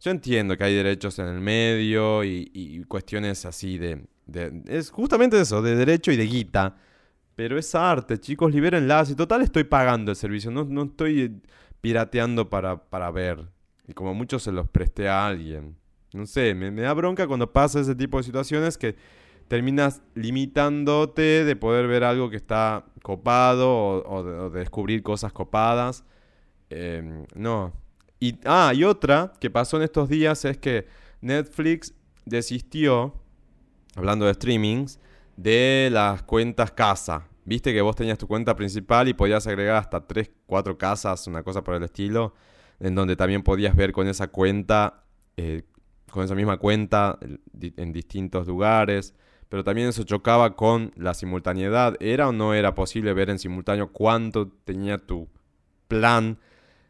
[0.00, 4.04] Yo entiendo que hay derechos en el medio y, cuestiones así de,
[4.66, 6.76] Es justamente eso, de derecho y de guita.
[7.36, 9.10] Pero es arte, chicos, libérenlas.
[9.10, 11.40] Y total estoy pagando el servicio, no, no estoy
[11.80, 13.48] pirateando para, para ver.
[13.86, 15.76] Y como muchos se los presté a alguien.
[16.16, 18.96] No sé, me, da bronca cuando pasa ese tipo de situaciones que
[19.48, 26.04] terminas limitándote de poder ver algo que está copado o, de, descubrir cosas copadas.
[26.70, 27.72] Em, no.
[28.18, 30.86] Y, ah, y otra que pasó en estos días es que
[31.20, 33.14] Netflix desistió,
[33.94, 34.98] hablando de streamings,
[35.36, 37.28] de las cuentas casa.
[37.44, 41.42] Viste que vos tenías tu cuenta principal y podías agregar hasta 3, 4 casas, una
[41.42, 42.34] cosa por el estilo,
[42.80, 45.04] en donde también podías ver con esa cuenta
[45.36, 45.62] eh,
[46.10, 47.18] con esa misma cuenta
[47.60, 49.14] en distintos lugares,
[49.48, 51.96] pero también eso chocaba con la simultaneidad.
[52.00, 55.28] ¿Era o no era posible ver en simultáneo cuánto tenía tu
[55.88, 56.38] plan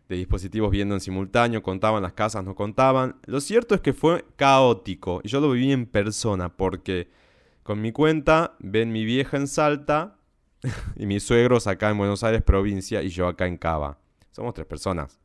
[0.09, 1.63] de dispositivos viendo en simultáneo?
[1.63, 2.45] ¿Contaban las casas?
[2.45, 3.17] ¿No contaban?
[3.27, 7.11] Lo cierto es que fue caótico y yo lo viví en persona porque
[7.63, 10.17] con mi cuenta ven mi vieja en Salta
[10.97, 13.99] y mis suegros acá en Buenos Aires provincia y yo acá en Cava.
[14.31, 15.19] Somos tres personas.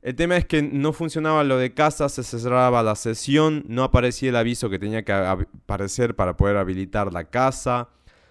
[0.00, 4.28] El tema es que no funcionaba lo de casa, se cerraba la sesión, no aparecía
[4.28, 7.88] el aviso que tenía que aparecer para poder habilitar la casa,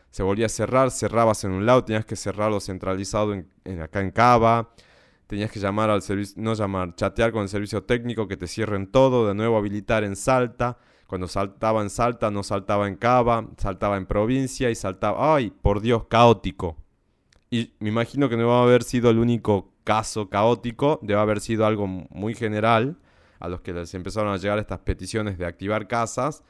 [0.09, 4.11] se volvía a cerrar, cerrabas en un lado, tenías que cerrarlo centralizado en, acá en
[4.11, 4.69] Cava,
[5.27, 8.87] tenías que llamar al servicio, no llamar, chatear con el servicio técnico que te cierren
[8.87, 13.97] todo, de nuevo habilitar en Salta, cuando saltaba en Salta no saltaba en Cava, saltaba
[13.97, 16.77] en provincia y saltaba, ay, por Dios, caótico.
[17.49, 21.39] Y me imagino que no va a haber sido el único caso caótico, debe haber
[21.39, 22.97] sido algo muy general
[23.39, 26.43] a los que les empezaron a llegar estas peticiones de activar casas,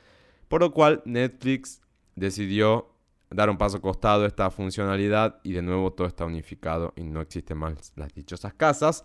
[0.47, 1.84] por lo cual Netflix
[2.15, 2.89] decidió
[3.30, 7.21] dar un paso costado a esta funcionalidad y de nuevo todo está unificado y no
[7.21, 9.04] existen más las dichosas casas.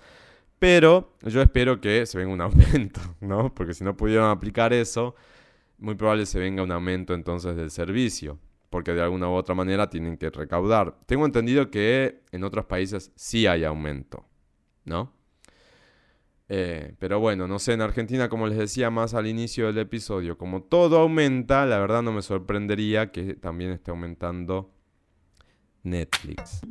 [0.59, 3.55] Pero yo espero que se venga un aumento, ¿no?
[3.55, 5.15] Porque si no pudieron aplicar eso,
[5.77, 8.39] muy probable se venga un aumento entonces del servicio
[8.73, 10.97] porque de alguna u otra manera tienen que recaudar.
[11.05, 14.27] Tengo entendido que en otros países sí hay aumento,
[14.87, 15.13] ¿no?
[16.49, 20.39] Eh, pero bueno, no sé, en Argentina, como les decía más al inicio del episodio,
[20.39, 24.73] como todo aumenta, la verdad no me sorprendería que también esté aumentando
[25.83, 26.63] Netflix.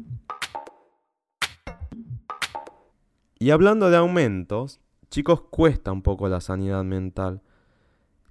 [3.37, 7.43] Y hablando de aumentos, chicos, cuesta un poco la sanidad mental.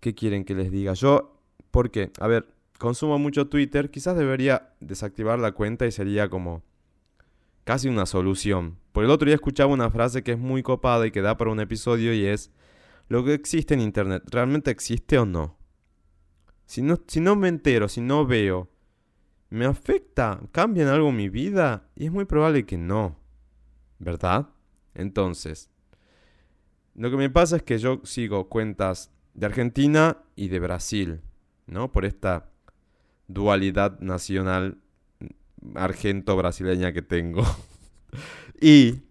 [0.00, 0.94] ¿Qué quieren que les diga?
[0.94, 2.11] Yo, ¿por qué?
[2.18, 2.48] A ver,
[2.81, 6.62] consumo mucho Twitter, quizás debería desactivar la cuenta y sería como
[7.64, 8.79] casi una solución.
[8.93, 11.51] Por el otro día escuchaba una frase que es muy copada y que da para
[11.51, 12.51] un episodio y es,
[13.09, 15.59] lo que existe en Internet, ¿realmente existe o no?
[16.64, 18.71] Si no, si no me entero, si no veo,
[19.51, 20.40] ¿me afecta?
[20.51, 21.90] ¿Cambia en algo mi vida?
[21.97, 23.19] Y es muy probable que no,
[23.99, 24.49] ¿verdad?
[24.95, 25.69] Entonces,
[26.95, 31.21] lo que me pasa es que yo sigo cuentas de Argentina y de Brasil,
[31.66, 31.93] ¿no?
[31.93, 32.49] Por esta
[33.33, 34.79] dualidad nacional
[35.75, 37.45] argento-brasileña que tengo.
[38.61, 39.03] y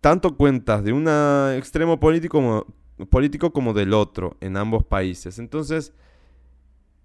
[0.00, 1.08] tanto cuentas de un
[1.56, 2.66] extremo político como,
[3.06, 5.38] político como del otro en ambos países.
[5.38, 5.92] Entonces,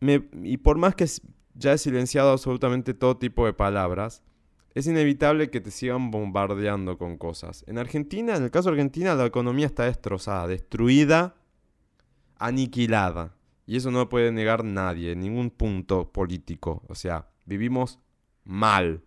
[0.02, 1.06] y por más que
[1.54, 4.24] ya he silenciado absolutamente todo tipo de palabras,
[4.74, 7.64] es inevitable que te sigan bombardeando con cosas.
[7.68, 11.36] En Argentina, en el caso de Argentina, la economía está destrozada, destruida,
[12.38, 13.36] aniquilada.
[13.69, 16.82] Y eso no lo puede negar nadie, ningún punto político.
[16.88, 17.99] O sea, vivimos
[18.43, 19.03] mal,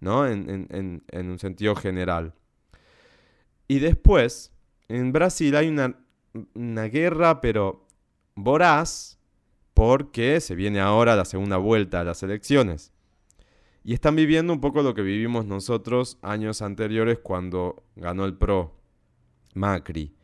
[0.00, 0.26] ¿no?
[0.26, 2.34] En, en un sentido general.
[3.68, 4.52] Y después,
[4.88, 5.96] en Brasil hay una,
[6.54, 7.86] una guerra, pero
[8.34, 9.20] voraz,
[9.74, 12.92] porque se viene ahora la segunda vuelta a las elecciones.
[13.84, 18.74] Y están viviendo un poco lo que vivimos nosotros años anteriores cuando ganó el PRO,
[19.54, 20.16] Macri,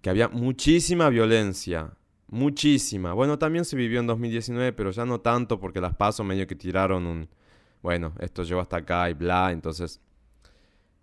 [0.00, 1.96] que había muchísima violencia,
[2.32, 3.12] muchísima.
[3.12, 6.56] Bueno, también se vivió en 2019, pero ya no tanto porque las pasos medio que
[6.56, 7.28] tiraron un,
[7.82, 10.00] bueno, esto llegó hasta acá y bla, entonces,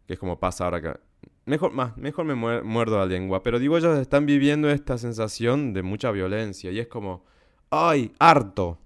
[0.08, 1.00] que es como pasa ahora que...
[1.46, 5.84] Mejor, más, mejor me muerdo la lengua, pero digo, ellos están viviendo esta sensación de
[5.84, 7.24] mucha violencia y es como,
[7.70, 8.80] ay, harto.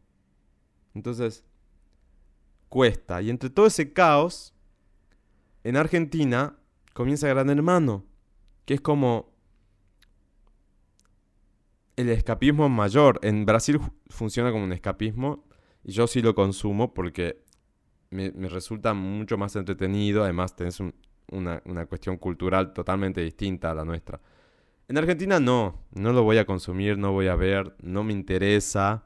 [0.93, 1.45] Entonces,
[2.67, 3.21] cuesta.
[3.21, 4.53] Y entre todo ese caos,
[5.63, 6.57] en Argentina
[6.93, 8.05] comienza Gran Hermano,
[8.65, 9.32] que es como
[11.95, 13.19] el escapismo mayor.
[13.23, 13.79] En Brasil
[14.09, 15.45] funciona como un escapismo
[15.83, 17.43] y yo sí lo consumo porque
[18.09, 20.23] me, resulta mucho más entretenido.
[20.23, 20.79] Además, tenés
[21.31, 24.19] una, una cuestión cultural totalmente distinta a la nuestra.
[24.87, 29.05] En Argentina no, no lo voy a consumir, no voy a ver, no me interesa.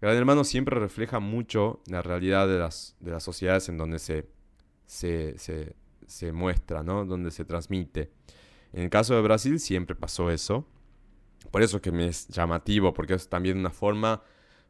[0.00, 4.26] Gran Hermano siempre refleja mucho la realidad de las, de las sociedades en donde se,
[4.86, 7.04] se, muestra, ¿no?
[7.04, 8.10] Donde se transmite.
[8.72, 10.66] En el caso de Brasil siempre pasó eso.
[11.52, 14.22] Por eso es que me es llamativo, porque es también una forma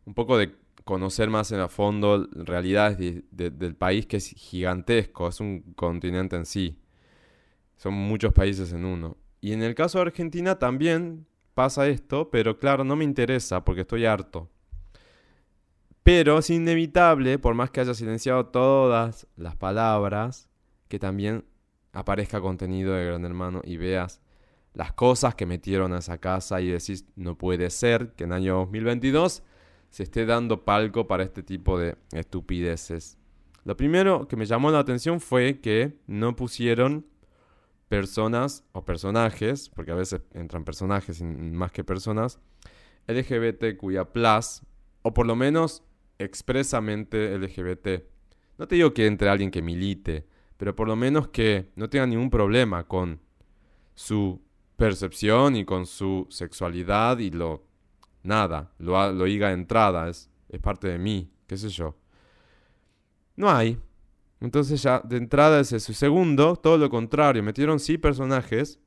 [0.05, 2.99] un poco de conocer más en a fondo realidades
[3.31, 6.81] del país que es gigantesco, es un continente en sí.
[7.77, 9.17] Son muchos países en uno.
[9.41, 13.83] Y en el caso de Argentina también pasa esto, pero claro, no me interesa porque
[13.83, 14.51] estoy harto.
[16.03, 20.49] Pero es inevitable, por más que haya silenciado todas las palabras,
[20.89, 21.45] que también
[21.93, 24.22] aparezca contenido de Gran Hermano y veas
[24.75, 28.57] las cosas que metieron a esa casa y decís, no puede ser que en año
[28.57, 29.43] 2022
[29.91, 33.19] se esté dando palco para este tipo de estupideces.
[33.65, 37.07] Lo primero que me llamó la atención fue que no pusieron
[37.89, 42.41] personas o personajes, porque a veces entran personajes más que personas,
[43.07, 44.09] LGBTQIA+,
[45.03, 45.83] o por lo menos
[46.19, 48.05] expresamente LGBT.
[48.57, 52.07] No te digo que entre alguien que milite, pero por lo menos que no tenga
[52.07, 53.21] ningún problema con
[53.95, 54.41] su
[54.77, 57.65] percepción y con su sexualidad y lo...
[58.23, 61.97] Nada, lo, lo diga de entrada, es, es parte de mí, qué sé yo.
[63.35, 63.81] No hay.
[64.41, 68.79] Entonces ya de entrada ese es su segundo, todo lo contrario, metieron sí personajes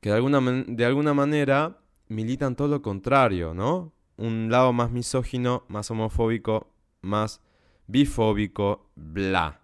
[0.00, 3.94] que de alguna, de alguna manera militan todo lo contrario, ¿no?
[4.16, 7.40] un lado más misógino, más homofóbico, más
[7.86, 9.60] bifóbico, bla.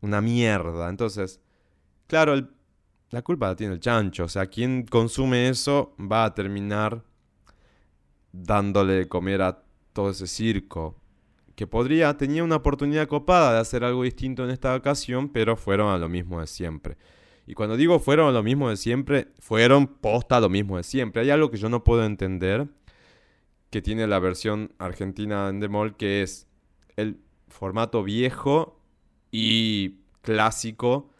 [0.00, 0.88] Una mierda.
[0.88, 1.40] Entonces,
[2.06, 2.48] claro,
[3.14, 4.24] la culpa la tiene el chancho.
[4.24, 7.04] O sea, quien consume eso va a terminar
[8.32, 10.96] dándole de comer a todo ese circo.
[11.54, 15.92] Que podría, tenía una oportunidad copada de hacer algo distinto en esta ocasión, pero fueron
[15.92, 16.96] a lo mismo de siempre.
[17.46, 20.82] Y cuando digo fueron a lo mismo de siempre, fueron posta a lo mismo de
[20.82, 21.22] siempre.
[21.22, 22.66] Hay algo que yo no puedo entender
[23.70, 26.48] que tiene la versión argentina en Demol, que es
[26.96, 28.80] el formato viejo
[29.30, 31.10] y clásico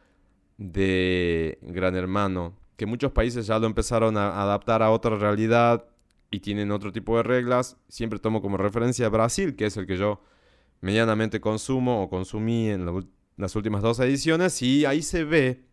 [0.58, 5.86] de Gran Hermano, que muchos países ya lo empezaron a adaptar a otra realidad
[6.30, 7.76] y tienen otro tipo de reglas.
[7.88, 10.20] Siempre tomo como referencia Brasil, que es el que yo
[10.80, 12.86] medianamente consumo o consumí en
[13.36, 15.64] las últimas dos ediciones, y ahí se ve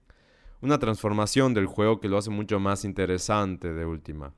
[0.61, 4.33] una transformación del juego que lo hace mucho más interesante de última.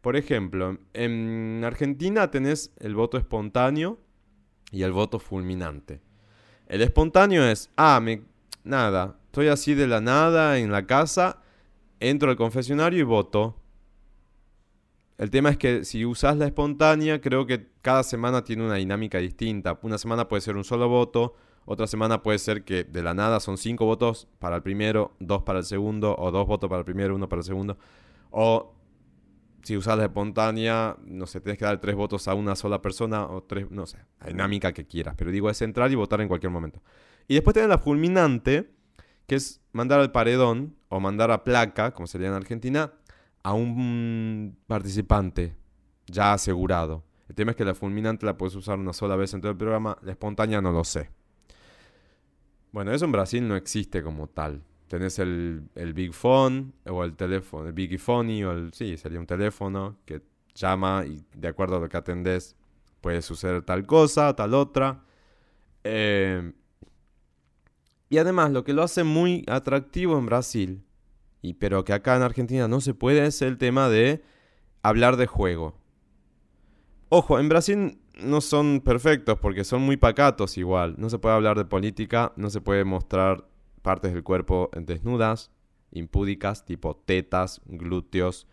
[0.00, 3.98] Por ejemplo, en Argentina tenés el voto espontáneo
[4.70, 6.00] y el voto fulminante.
[6.66, 8.22] El espontáneo es, ah, me,
[8.64, 11.40] nada, estoy así de la nada en la casa,
[12.00, 13.56] entro al confesionario y voto.
[15.16, 19.16] El tema es que si usas la espontánea, creo que cada semana tiene una dinámica
[19.16, 19.78] distinta.
[19.80, 23.40] Una semana puede ser un solo voto, otra semana puede ser que de la nada
[23.40, 26.84] son cinco votos para el primero, dos para el segundo, o dos votos para el
[26.84, 27.78] primero, uno para el segundo.
[28.30, 28.74] O
[29.62, 33.24] si usas la espontánea, no sé, tienes que dar tres votos a una sola persona
[33.24, 35.14] o tres, no sé, la dinámica que quieras.
[35.16, 36.82] Pero digo, es entrar y votar en cualquier momento.
[37.28, 38.81] Y después tenés la fulminante,
[39.26, 42.92] que es mandar al paredón o mandar a placa, como sería en Argentina,
[43.42, 45.56] a un participante
[46.06, 47.04] ya asegurado.
[47.28, 49.58] El tema es que la fulminante la puedes usar una sola vez en todo el
[49.58, 51.10] programa, la espontánea no lo sé.
[52.72, 54.62] Bueno, eso en Brasil no existe como tal.
[54.88, 59.96] Tenés el, Big Phone o el teléfono, el Phone o el, sí, sería un teléfono
[60.04, 60.22] que
[60.54, 62.56] llama y de acuerdo a lo que atendés
[63.00, 65.02] puede suceder tal cosa, tal otra.
[65.84, 66.52] Eh,
[68.12, 70.84] y además, lo que lo hace muy atractivo en Brasil,
[71.40, 74.22] y, pero que acá en Argentina no se puede, es el tema de
[74.82, 75.78] hablar de juego.
[77.08, 80.94] Ojo, en Brasil no son perfectos porque son muy pacatos igual.
[80.98, 83.48] No se puede hablar de política, no se puede mostrar
[83.80, 85.50] partes del cuerpo desnudas,
[85.90, 88.46] impúdicas, tipo tetas, glúteos,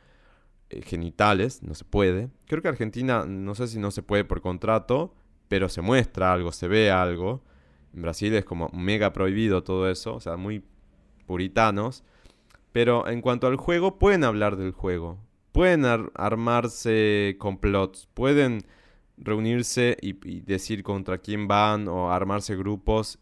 [0.70, 2.30] eh, genitales, no se puede.
[2.48, 5.14] Creo que Argentina, no sé si no se puede por contrato,
[5.50, 7.44] pero se muestra algo, se ve algo.
[7.94, 10.64] En Brasil es como mega prohibido todo eso, o sea, muy
[11.26, 12.04] puritanos.
[12.72, 15.18] Pero en cuanto al juego, pueden hablar del juego.
[15.52, 18.62] Pueden armarse complots, pueden
[19.18, 23.20] reunirse y, decir contra quién van o armarse grupos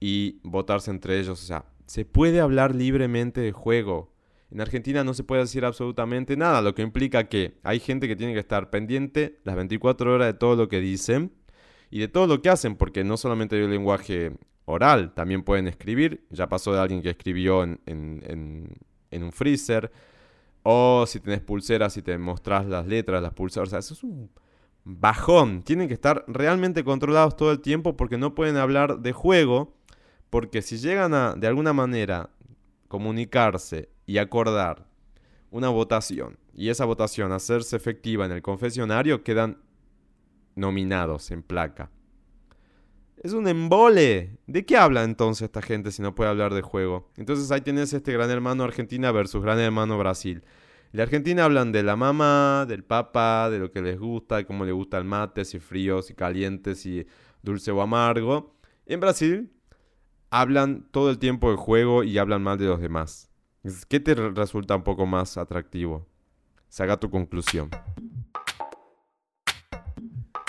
[0.00, 1.42] y votarse entre ellos.
[1.42, 4.12] O sea, se puede hablar libremente de juego.
[4.50, 8.16] En Argentina no se puede decir absolutamente nada, lo que implica que hay gente que
[8.16, 11.32] tiene que estar pendiente las 24 horas de todo lo que dicen
[11.90, 14.32] y de todo lo que hacen, porque no solamente hay el lenguaje
[14.64, 16.26] oral, también pueden escribir.
[16.30, 17.80] Ya pasó de alguien que escribió en,
[19.10, 19.90] en un freezer.
[20.62, 23.68] O si tenés pulseras y te mostrás las letras, las pulseras.
[23.68, 24.30] O sea, eso es un
[24.84, 25.62] bajón.
[25.62, 29.74] Tienen que estar realmente controlados todo el tiempo porque no pueden hablar de juego.
[30.30, 32.30] Porque si llegan a, de alguna manera,
[32.88, 34.86] comunicarse y acordar
[35.50, 39.58] una votación y esa votación hacerse efectiva en el confesionario, quedan
[40.58, 41.90] nominados en placa.
[43.22, 44.38] Es un embole.
[44.46, 47.10] ¿De qué habla entonces esta gente si no puede hablar de juego?
[47.16, 50.44] Entonces ahí tienes este gran hermano Argentina versus gran hermano Brasil.
[50.92, 54.64] En Argentina hablan de la mamá, del papá, de lo que les gusta, de cómo
[54.64, 57.06] les gusta el mate, si frío, si caliente, si
[57.42, 58.54] dulce o amargo.
[58.86, 59.52] En Brasil
[60.30, 63.30] hablan todo el tiempo de juego y hablan mal de los demás.
[63.88, 66.06] ¿Qué te resulta un poco más atractivo?
[66.68, 67.70] Saca tu conclusión.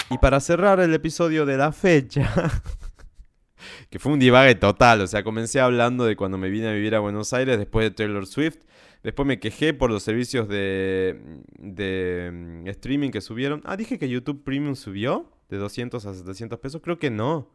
[0.10, 2.32] Y para cerrar el episodio de la fecha,
[3.89, 6.95] que fue un divague total, o sea, comencé hablando de cuando me vine a vivir
[6.95, 8.60] a Buenos Aires después de Taylor Swift
[9.03, 13.62] Después me quejé por los servicios de, de mm, streaming que subieron.
[13.64, 16.82] Ah, dije que YouTube Premium subió de 200 a 700 pesos.
[16.84, 17.49] Creo que no.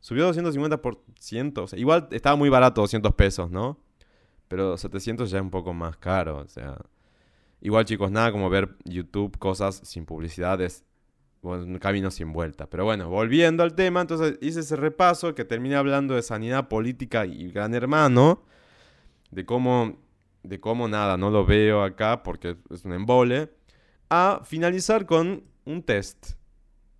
[0.00, 1.58] Subió 250%.
[1.58, 3.78] O sea, igual estaba muy barato 200 pesos, ¿no?
[4.48, 6.38] Pero 700 ya es un poco más caro.
[6.38, 6.76] O sea,
[7.62, 10.84] igual chicos, nada como ver YouTube cosas sin publicidades.
[11.44, 12.68] Un camino sin vuelta.
[12.68, 17.26] Pero bueno, volviendo al tema, entonces hice ese repaso que terminé hablando de sanidad política
[17.26, 18.42] y gran hermano.
[19.30, 19.98] De cómo
[20.44, 23.50] de cómo nada, no lo veo acá porque es un embole,
[24.10, 26.34] a finalizar con un test.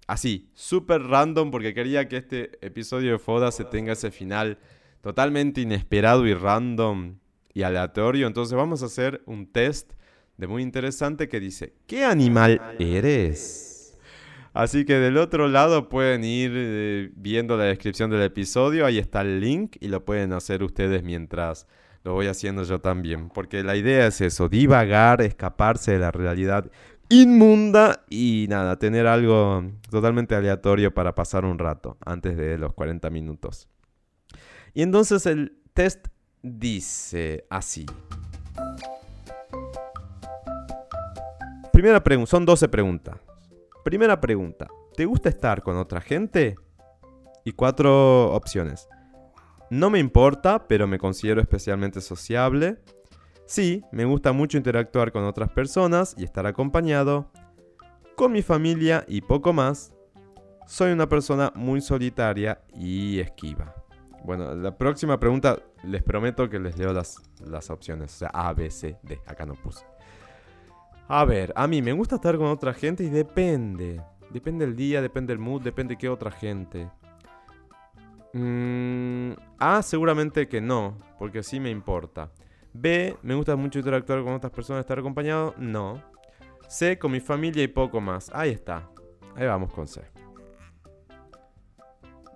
[0.06, 4.58] Así, súper random porque quería que este episodio de Foda se tenga ese final
[5.00, 7.18] totalmente inesperado y random
[7.52, 8.26] y aleatorio.
[8.26, 9.92] Entonces vamos a hacer un test
[10.36, 13.73] de muy interesante que dice, ¿qué animal eres?
[14.54, 19.22] Así que del otro lado pueden ir eh, viendo la descripción del episodio, ahí está
[19.22, 21.66] el link y lo pueden hacer ustedes mientras
[22.04, 23.30] lo voy haciendo yo también.
[23.30, 26.70] Porque la idea es eso, divagar, escaparse de la realidad
[27.08, 33.10] inmunda y nada, tener algo totalmente aleatorio para pasar un rato antes de los 40
[33.10, 33.68] minutos.
[34.72, 36.06] Y entonces el test
[36.42, 37.86] dice así.
[41.72, 43.16] Primera pregunta, son 12 preguntas.
[43.84, 44.66] Primera pregunta,
[44.96, 46.56] ¿te gusta estar con otra gente?
[47.44, 48.88] Y cuatro opciones.
[49.68, 52.78] No me importa, pero me considero especialmente sociable.
[53.44, 57.30] Sí, me gusta mucho interactuar con otras personas y estar acompañado.
[58.16, 59.92] Con mi familia y poco más.
[60.66, 63.74] Soy una persona muy solitaria y esquiva.
[64.24, 68.14] Bueno, la próxima pregunta les prometo que les leo las, las opciones.
[68.14, 69.20] O sea, A, B, C, D.
[69.26, 69.84] Acá no puse.
[71.08, 74.00] A ver, a mí me gusta estar con otra gente y depende.
[74.30, 76.90] Depende el día, depende el mood, depende qué otra gente.
[78.32, 82.30] Mm, a, seguramente que no, porque sí me importa.
[82.72, 86.02] B, me gusta mucho interactuar con otras personas, estar acompañado, no.
[86.66, 88.30] C, con mi familia y poco más.
[88.34, 88.88] Ahí está.
[89.36, 90.02] Ahí vamos con C.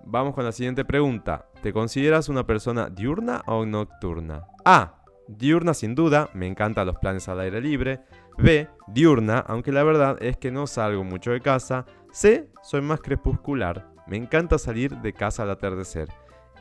[0.05, 1.49] Vamos con la siguiente pregunta.
[1.61, 4.45] ¿Te consideras una persona diurna o nocturna?
[4.63, 4.98] A.
[5.29, 8.01] Diurna sin duda, me encantan los planes al aire libre.
[8.39, 8.67] B.
[8.87, 11.85] Diurna, aunque la verdad es que no salgo mucho de casa.
[12.11, 12.49] C.
[12.63, 13.91] Soy más crepuscular.
[14.07, 16.09] Me encanta salir de casa al atardecer.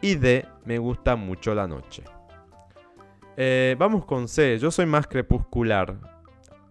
[0.03, 2.05] Y D, me gusta mucho la noche.
[3.39, 5.97] Eh, vamos con C, yo soy más crepuscular.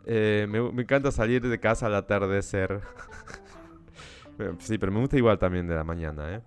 [0.06, 2.80] Eh, me, encanta salir de casa al atardecer.
[4.60, 6.42] sí, pero me gusta igual también de la mañana, ¿eh?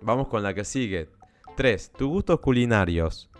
[0.00, 1.10] Vamos con la que sigue.
[1.56, 1.92] 3.
[1.92, 3.30] Tus gustos culinarios.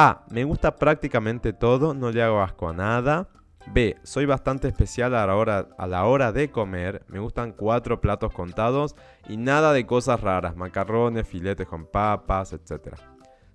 [0.00, 0.24] A.
[0.30, 3.28] Me gusta prácticamente todo, no le hago asco a nada.
[3.72, 3.96] B.
[4.04, 7.04] Soy bastante especial a la, hora, de comer.
[7.08, 8.94] Me gustan cuatro platos contados
[9.28, 10.54] y nada de cosas raras.
[10.54, 12.94] Macarrones, filetes con papas, etc.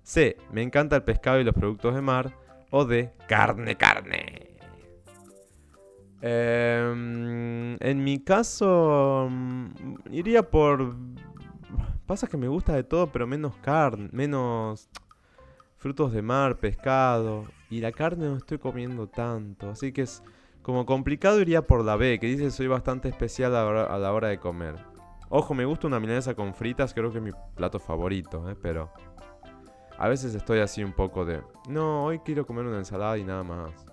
[0.02, 0.36] C.
[0.52, 2.36] Me encanta el pescado y los productos de mar.
[2.70, 3.14] O D.
[3.26, 4.58] Carne, carne.
[6.20, 9.68] Em, en mi caso, mm,
[10.10, 10.94] iría por...
[12.04, 14.90] Pasa que me gusta de todo, pero menos carne, menos
[15.84, 17.44] frutos de mar, pescado.
[17.68, 19.68] Y la carne no estoy comiendo tanto.
[19.68, 20.22] Así que es
[20.62, 24.38] como complicado iría por la B, que dice soy bastante especial a la hora, de
[24.38, 24.76] comer.
[25.28, 28.56] Ojo, me gusta una milanesa con fritas, creo que es mi plato favorito, ¿eh?
[28.62, 28.90] pero
[29.98, 33.42] a veces estoy así un poco de, no, hoy quiero comer una ensalada y nada
[33.42, 33.84] más.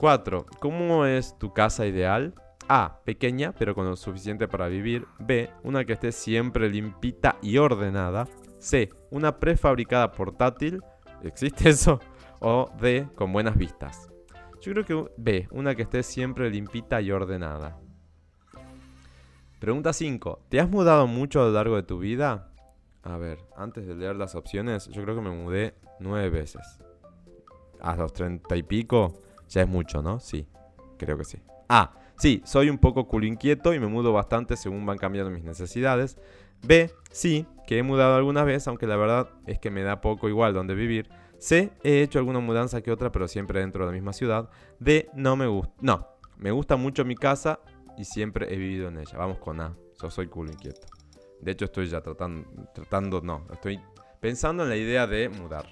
[0.00, 0.44] 4.
[0.58, 2.34] ¿Cómo es tu casa ideal?
[2.68, 2.98] A.
[3.04, 5.06] Pequeña, pero con lo suficiente para vivir.
[5.20, 5.50] B.
[5.62, 8.26] Una que esté siempre limpita y ordenada.
[8.58, 8.90] C.
[9.10, 10.82] Una prefabricada portátil.
[11.22, 12.00] ¿Existe eso?
[12.40, 13.08] O D.
[13.14, 14.08] Con buenas vistas.
[14.60, 15.48] Yo creo que B.
[15.50, 17.78] Una que esté siempre limpita y ordenada.
[19.58, 20.46] Pregunta 5.
[20.48, 22.52] ¿Te has mudado mucho a lo largo de tu vida?
[23.02, 26.78] A ver, antes de leer las opciones, yo creo que me mudé nueve veces.
[27.80, 30.20] A los treinta y pico ya es mucho, ¿no?
[30.20, 30.46] Sí,
[30.96, 31.38] creo que sí.
[31.68, 31.94] A.
[32.16, 36.18] Sí, soy un poco culo inquieto y me mudo bastante según van cambiando mis necesidades.
[36.62, 36.90] B.
[37.10, 40.54] Sí, que he mudado alguna vez, aunque la verdad es que me da poco igual
[40.54, 41.08] donde vivir.
[41.38, 41.70] C.
[41.82, 44.50] He hecho alguna mudanza que otra, pero siempre dentro de la misma ciudad.
[44.78, 45.08] D.
[45.14, 45.74] No me gusta.
[45.80, 47.60] No, me gusta mucho mi casa
[47.96, 49.16] y siempre he vivido en ella.
[49.16, 49.76] Vamos con A.
[50.00, 50.86] Yo soy culo inquieto.
[51.40, 53.80] De hecho, estoy ya tratando, tratando, no, estoy
[54.20, 55.66] pensando en la idea de mudar.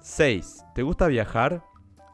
[0.00, 0.64] 6.
[0.74, 1.64] ¿Te gusta viajar?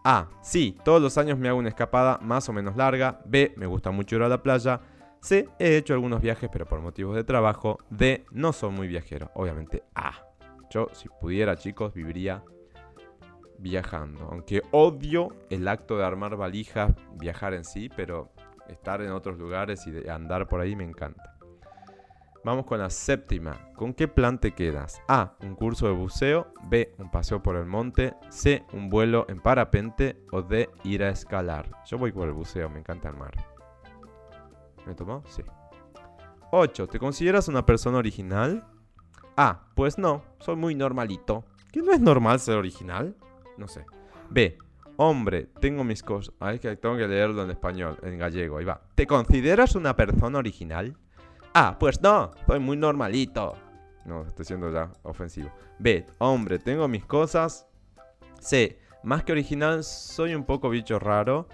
[0.05, 0.29] A.
[0.43, 3.21] Sí, todos los años me hago una escapada más o menos larga.
[3.25, 3.53] B.
[3.57, 4.81] Me gusta mucho ir a la playa.
[5.21, 5.49] C.
[5.59, 7.79] He hecho algunos viajes pero por motivos de trabajo.
[7.91, 8.25] D.
[8.31, 9.31] No soy muy viajero.
[9.35, 10.13] Obviamente A.
[10.71, 12.43] Yo si pudiera chicos viviría
[13.59, 14.29] viajando.
[14.31, 18.33] Aunque odio el acto de armar valijas, viajar en sí, pero
[18.69, 21.37] estar en otros lugares y andar por ahí me encanta.
[22.45, 23.73] Vamos con la séptima.
[23.75, 25.03] ¿Con qué plan te quedas?
[25.09, 25.35] A.
[25.41, 26.53] Un curso de buceo.
[26.69, 26.95] B.
[26.99, 28.15] Un paseo por el monte.
[28.29, 28.65] C.
[28.73, 30.23] Un vuelo en parapente.
[30.31, 30.71] O D.
[30.85, 31.69] Ir a escalar.
[31.87, 33.56] Yo voy por el buceo, me encanta el mar.
[34.87, 35.23] ¿Me tomó?
[35.29, 35.43] Sí.
[36.53, 36.87] 8.
[36.87, 38.65] ¿Te consideras una persona original?
[39.37, 39.67] A.
[39.75, 41.45] Pues no, soy muy normalito.
[41.73, 43.17] ¿Qué no es normal ser original?
[43.59, 43.85] No sé.
[44.31, 44.57] B.
[44.99, 46.35] Hombre, tengo mis cosas.
[46.41, 48.57] Ay, que tengo que leerlo en español, en gallego.
[48.57, 48.81] Ahí va.
[48.95, 50.97] ¿Te consideras una persona original?
[51.53, 53.55] Ah, pues no, soy muy normalito.
[54.07, 55.51] No, estoy siendo ya ofensivo.
[55.79, 57.67] B, hombre, tengo mis cosas.
[58.41, 61.49] C, más que original, soy un poco bicho raro.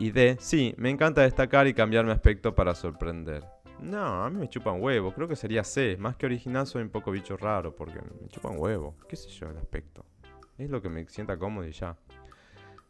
[0.00, 3.44] Y D, sí, me encanta destacar y cambiar mi aspecto para sorprender.
[3.80, 5.12] No, a mí me chupan huevo.
[5.12, 5.98] Creo que sería C.
[5.98, 8.96] Más que original, soy un poco bicho raro porque me chupan huevo.
[9.06, 10.06] ¿Qué sé yo el aspecto?
[10.56, 11.98] Es lo que me sienta cómodo y ya.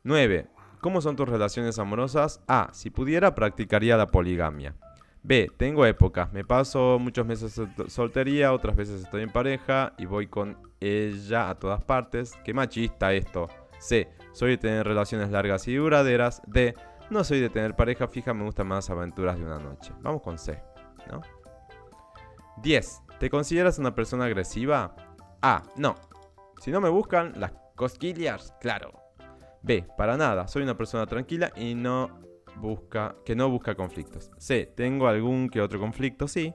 [0.05, 0.47] 9.
[0.81, 2.43] ¿Cómo son tus relaciones amorosas?
[2.47, 2.71] A.
[2.73, 4.77] Si pudiera, practicaría la poligamia.
[5.25, 6.33] B, tengo épocas.
[6.33, 11.59] Me paso muchos meses soltería, otras veces estoy en pareja y voy con ella a
[11.59, 12.39] todas partes.
[12.45, 13.49] Qué machista esto.
[13.81, 16.41] C, soy de tener relaciones largas y duraderas.
[16.47, 16.77] D,
[17.11, 19.93] no soy de tener pareja fija, me gustan más aventuras de una noche.
[20.01, 20.63] Vamos con C,
[21.11, 21.21] ¿no?
[22.63, 23.03] 10.
[23.19, 24.95] ¿Te consideras una persona agresiva?
[25.43, 25.95] A, no.
[26.61, 28.93] Si no me buscan, las cosquillas, claro.
[29.63, 30.47] B, para nada.
[30.49, 32.21] Soy una persona tranquila y no
[32.57, 34.31] busca, que no busca conflictos.
[34.39, 36.55] C, tengo algún que otro conflicto, sí.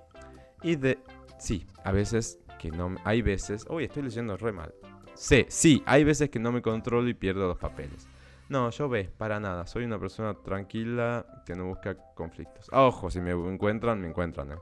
[0.64, 0.99] Y D,
[1.38, 4.74] sí, a veces que no, hay veces, uy, estoy leyendo re mal.
[5.14, 8.08] C, sí, hay veces que no me controlo y pierdo los papeles.
[8.47, 9.65] No, yo B, para nada.
[9.65, 12.67] Soy una persona tranquila que no busca conflictos.
[12.71, 14.57] ojo, si me encuentran, me encuentran, ¿eh?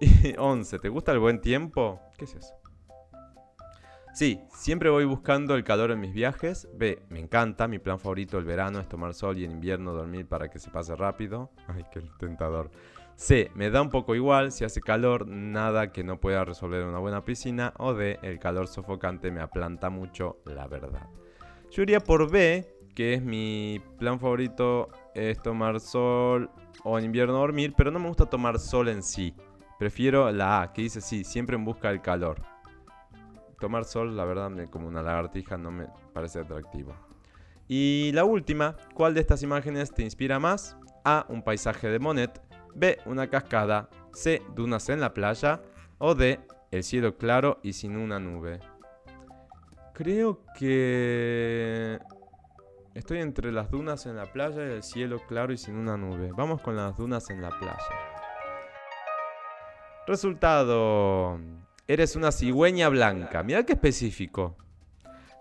[0.00, 0.78] Y 11.
[0.78, 2.00] ¿Te gusta el buen tiempo?
[2.16, 2.54] ¿Qué es eso?
[4.14, 6.68] Sí, siempre voy buscando el calor en mis viajes.
[6.74, 7.68] B, me encanta.
[7.68, 10.70] Mi plan favorito el verano es tomar sol y en invierno dormir para que se
[10.70, 11.50] pase rápido.
[11.68, 12.70] Ay, qué tentador.
[13.14, 14.52] C, me da un poco igual.
[14.52, 17.74] Si hace calor, nada que no pueda resolver una buena piscina.
[17.76, 21.06] O D, el calor sofocante me aplanta mucho, la verdad.
[21.70, 26.50] Yo iría por B, que es mi plan favorito, es tomar sol
[26.84, 29.34] o en invierno dormir, pero no me gusta tomar sol en sí.
[29.78, 32.42] Prefiero la A, que dice sí, siempre en busca del calor
[33.60, 36.96] tomar sol, la verdad, como una lagartija no me parece atractivo.
[37.68, 40.76] Y la última, ¿cuál de estas imágenes te inspira más?
[41.04, 41.26] A.
[41.28, 42.42] Un paisaje de Monet.
[42.74, 42.98] B.
[43.06, 43.88] Una cascada.
[44.12, 44.42] C.
[44.56, 45.62] Dunas en la playa.
[45.98, 46.40] O D.
[46.72, 48.58] El cielo claro y sin una nube.
[50.00, 51.98] Creo que...
[52.94, 56.30] Estoy entre las dunas en la playa y el cielo claro y sin una nube.
[56.32, 57.76] Vamos con las dunas en la playa.
[60.06, 61.38] Resultado.
[61.86, 63.42] Eres una cigüeña blanca.
[63.42, 64.56] Mira qué específico.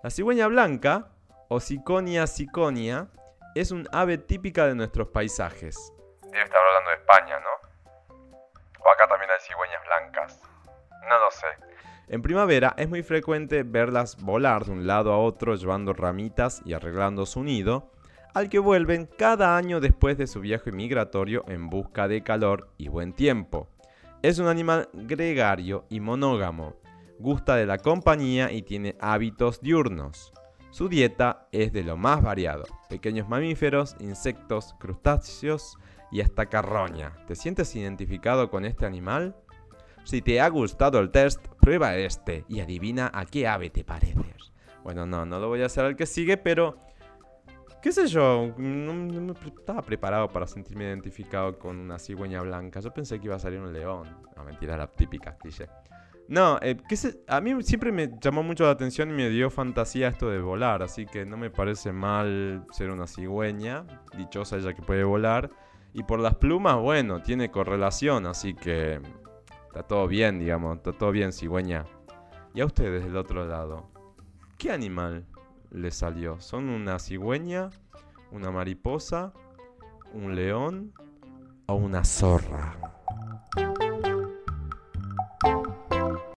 [0.03, 1.07] La cigüeña blanca,
[1.47, 3.07] o ciconia ciconia,
[3.55, 5.93] es un ave típica de nuestros paisajes.
[6.23, 8.13] Debe estar hablando de España, ¿no?
[8.77, 10.41] O acá también hay cigüeñas blancas.
[11.07, 11.68] No lo sé.
[12.09, 16.73] En primavera es muy frecuente verlas volar de un lado a otro llevando ramitas y
[16.73, 17.91] arreglando su nido,
[18.33, 22.87] al que vuelven cada año después de su viaje migratorio en busca de calor y
[22.87, 23.69] buen tiempo.
[24.23, 26.77] Es un animal gregario y monógamo,
[27.19, 30.33] gusta de la compañía y tiene hábitos diurnos.
[30.71, 35.77] Su dieta es de lo más variado, pequeños mamíferos, insectos, crustáceos
[36.11, 37.13] y hasta carroña.
[37.27, 39.35] ¿Te sientes identificado con este animal?
[40.03, 44.51] Si te ha gustado el test, prueba este y adivina a qué ave te pareces.
[44.83, 46.77] Bueno, no, no lo voy a hacer al que sigue, pero...
[47.81, 48.53] ¿Qué sé yo?
[48.57, 52.81] No, estaba preparado para sentirme identificado con una cigüeña blanca.
[52.81, 54.05] Yo pensé que iba a salir un león.
[54.35, 55.67] No, mentira, la típica cliché.
[56.27, 56.77] No, eh,
[57.27, 60.83] a mí siempre me llamó mucho la atención y me dio fantasía esto de volar,
[60.83, 63.83] así que no me parece mal ser una cigüeña,
[64.15, 65.49] dichosa ella que puede volar.
[65.91, 69.01] Y por las plumas, bueno, tiene correlación, así que
[69.69, 71.85] Está todo bien, digamos, está todo bien, cigüeña.
[72.55, 73.87] Y a ustedes del otro lado,
[74.57, 75.27] ¿qué animal
[75.69, 76.39] les salió?
[76.39, 77.69] ¿Son una cigüeña,
[78.31, 79.31] una mariposa,
[80.11, 80.91] un león
[81.67, 82.75] o una zorra?